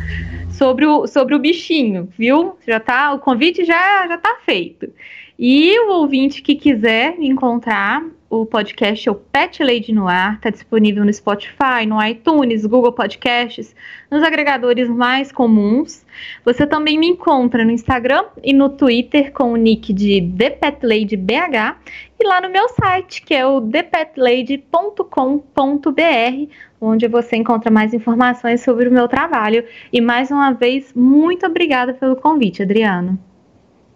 sobre 0.50 0.86
o, 0.86 1.06
sobre 1.06 1.34
o 1.34 1.38
bichinho, 1.38 2.08
viu? 2.18 2.56
Já 2.66 2.80
tá, 2.80 3.12
o 3.12 3.18
convite 3.18 3.64
já, 3.64 4.06
já 4.08 4.18
tá 4.18 4.38
feito. 4.44 4.92
E 5.38 5.78
o 5.80 5.92
ouvinte 5.92 6.42
que 6.42 6.54
quiser 6.54 7.16
me 7.18 7.28
encontrar, 7.28 8.04
o 8.30 8.46
podcast 8.46 9.08
é 9.08 9.12
o 9.12 9.16
Pet 9.16 9.60
Lady 9.60 9.92
no 9.92 10.06
Ar, 10.06 10.36
está 10.36 10.50
disponível 10.50 11.04
no 11.04 11.12
Spotify, 11.12 11.84
no 11.84 12.00
iTunes, 12.00 12.64
Google 12.64 12.92
Podcasts, 12.92 13.74
nos 14.08 14.22
agregadores 14.22 14.88
mais 14.88 15.32
comuns. 15.32 16.06
Você 16.44 16.64
também 16.64 16.96
me 16.96 17.08
encontra 17.08 17.64
no 17.64 17.72
Instagram 17.72 18.24
e 18.44 18.52
no 18.52 18.68
Twitter 18.68 19.32
com 19.32 19.52
o 19.52 19.56
nick 19.56 19.92
de 19.92 20.32
ThePetLadyBH 20.38 21.76
e 22.20 22.26
lá 22.26 22.40
no 22.40 22.50
meu 22.50 22.68
site, 22.68 23.22
que 23.22 23.34
é 23.34 23.44
o 23.44 23.60
thepetlady.com.br, 23.60 26.54
onde 26.80 27.08
você 27.08 27.34
encontra 27.34 27.68
mais 27.68 27.92
informações 27.92 28.62
sobre 28.62 28.88
o 28.88 28.92
meu 28.92 29.08
trabalho. 29.08 29.64
E 29.92 30.00
mais 30.00 30.30
uma 30.30 30.52
vez, 30.52 30.94
muito 30.94 31.46
obrigada 31.46 31.94
pelo 31.94 32.14
convite, 32.14 32.62
Adriano. 32.62 33.18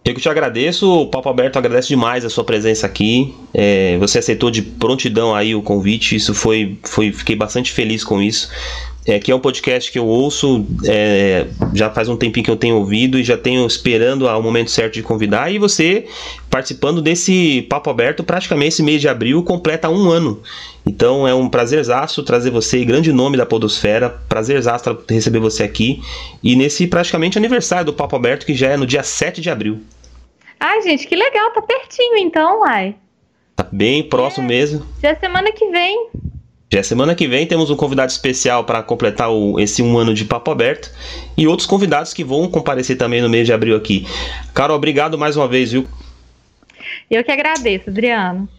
Eu 0.05 0.13
que 0.13 0.21
te 0.21 0.29
agradeço, 0.29 0.87
o 0.87 1.07
Papo 1.07 1.27
Aberto 1.29 1.57
agradece 1.57 1.87
demais 1.87 2.23
a 2.23 2.29
sua 2.29 2.43
presença 2.43 2.85
aqui. 2.85 3.33
É, 3.51 3.97
você 3.97 4.19
aceitou 4.19 4.51
de 4.51 4.61
prontidão 4.61 5.33
aí 5.33 5.55
o 5.55 5.63
convite, 5.63 6.15
isso 6.15 6.35
foi, 6.35 6.77
foi 6.83 7.11
fiquei 7.11 7.35
bastante 7.35 7.71
feliz 7.71 8.03
com 8.03 8.21
isso. 8.21 8.47
É, 9.07 9.19
que 9.19 9.31
é 9.31 9.35
um 9.35 9.39
podcast 9.39 9.91
que 9.91 9.99
eu 9.99 10.07
ouço, 10.07 10.65
é, 10.83 11.45
já 11.75 11.91
faz 11.91 12.09
um 12.09 12.17
tempinho 12.17 12.43
que 12.43 12.49
eu 12.49 12.55
tenho 12.55 12.77
ouvido 12.77 13.19
e 13.19 13.23
já 13.23 13.37
tenho 13.37 13.65
esperando 13.67 14.25
o 14.25 14.41
momento 14.41 14.71
certo 14.71 14.95
de 14.95 15.03
convidar. 15.03 15.51
E 15.51 15.59
você 15.59 16.07
participando 16.49 17.03
desse 17.03 17.61
papo 17.69 17.89
aberto, 17.89 18.23
praticamente 18.23 18.69
esse 18.69 18.83
mês 18.83 19.01
de 19.01 19.07
abril 19.07 19.43
completa 19.43 19.89
um 19.89 20.09
ano. 20.09 20.41
Então 20.87 21.27
é 21.27 21.35
um 21.35 21.47
prazerzaço 21.47 22.23
trazer 22.23 22.49
você, 22.49 22.83
grande 22.83 23.13
nome 23.13 23.37
da 23.37 23.45
Podosfera, 23.45 24.09
prazerzaço 24.09 24.97
receber 25.07 25.39
você 25.39 25.63
aqui. 25.63 26.01
E 26.41 26.55
nesse 26.55 26.87
praticamente 26.87 27.37
aniversário 27.37 27.85
do 27.85 27.93
Papo 27.93 28.15
Aberto, 28.15 28.45
que 28.45 28.55
já 28.55 28.69
é 28.69 28.77
no 28.77 28.87
dia 28.87 29.03
7 29.03 29.39
de 29.39 29.49
abril. 29.49 29.81
Ai, 30.59 30.81
gente, 30.81 31.05
que 31.05 31.15
legal, 31.15 31.51
tá 31.51 31.61
pertinho 31.61 32.17
então, 32.17 32.61
uai. 32.61 32.95
Tá 33.55 33.67
bem 33.71 34.03
próximo 34.03 34.45
é, 34.45 34.47
mesmo. 34.47 34.85
Já 35.01 35.09
é 35.09 35.15
semana 35.15 35.51
que 35.51 35.69
vem. 35.69 36.09
Já 36.71 36.81
semana 36.81 37.13
que 37.13 37.27
vem 37.27 37.45
temos 37.45 37.69
um 37.69 37.75
convidado 37.75 38.11
especial 38.11 38.63
para 38.63 38.81
completar 38.81 39.31
o, 39.31 39.59
esse 39.59 39.81
um 39.81 39.97
ano 39.97 40.13
de 40.13 40.25
papo 40.25 40.51
aberto 40.51 40.91
e 41.37 41.47
outros 41.47 41.67
convidados 41.67 42.13
que 42.13 42.23
vão 42.23 42.49
comparecer 42.49 42.97
também 42.97 43.21
no 43.21 43.29
mês 43.29 43.45
de 43.45 43.53
abril 43.53 43.75
aqui. 43.75 44.05
Carol, 44.53 44.75
obrigado 44.75 45.17
mais 45.17 45.37
uma 45.37 45.47
vez, 45.47 45.71
viu? 45.71 45.87
Eu 47.09 47.23
que 47.23 47.31
agradeço, 47.31 47.89
Adriano. 47.89 48.49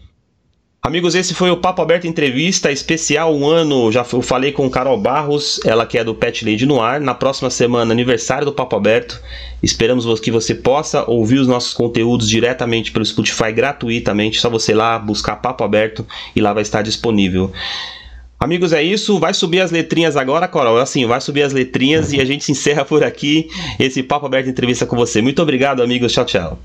Amigos, 0.81 1.15
esse 1.15 1.33
foi 1.33 1.51
o 1.51 1.57
Papo 1.57 1.81
Aberto 1.81 2.07
Entrevista 2.07 2.71
especial 2.71 3.35
um 3.35 3.45
ano. 3.45 3.91
Já 3.91 4.03
falei 4.03 4.51
com 4.51 4.69
Carol 4.69 4.97
Barros, 4.97 5.59
ela 5.65 5.85
que 5.85 5.97
é 5.97 6.03
do 6.03 6.15
Pet 6.15 6.45
Lady 6.45 6.65
no 6.65 6.79
Ar. 6.79 7.01
Na 7.01 7.13
próxima 7.13 7.49
semana, 7.49 7.91
aniversário 7.91 8.45
do 8.45 8.53
Papo 8.53 8.75
Aberto. 8.75 9.21
Esperamos 9.61 10.19
que 10.19 10.31
você 10.31 10.55
possa 10.55 11.03
ouvir 11.09 11.39
os 11.39 11.47
nossos 11.47 11.73
conteúdos 11.73 12.29
diretamente 12.29 12.91
pelo 12.91 13.05
Spotify 13.05 13.51
gratuitamente. 13.51 14.39
Só 14.39 14.49
você 14.49 14.71
ir 14.71 14.75
lá 14.75 14.97
buscar 14.97 15.35
Papo 15.37 15.63
Aberto 15.63 16.05
e 16.33 16.39
lá 16.39 16.53
vai 16.53 16.61
estar 16.61 16.83
disponível. 16.83 17.51
Amigos, 18.39 18.71
é 18.71 18.81
isso. 18.81 19.19
Vai 19.19 19.33
subir 19.33 19.61
as 19.61 19.71
letrinhas 19.71 20.15
agora, 20.15 20.47
Coral. 20.47 20.77
Assim, 20.77 21.05
vai 21.05 21.19
subir 21.19 21.41
as 21.41 21.51
letrinhas 21.51 22.13
e 22.13 22.21
a 22.21 22.25
gente 22.25 22.49
encerra 22.51 22.85
por 22.85 23.03
aqui 23.03 23.49
esse 23.77 24.01
Papo 24.03 24.27
Aberto 24.27 24.47
Entrevista 24.47 24.85
com 24.85 24.95
você. 24.95 25.21
Muito 25.21 25.41
obrigado, 25.41 25.81
amigos. 25.81 26.13
Tchau, 26.13 26.23
tchau. 26.23 26.59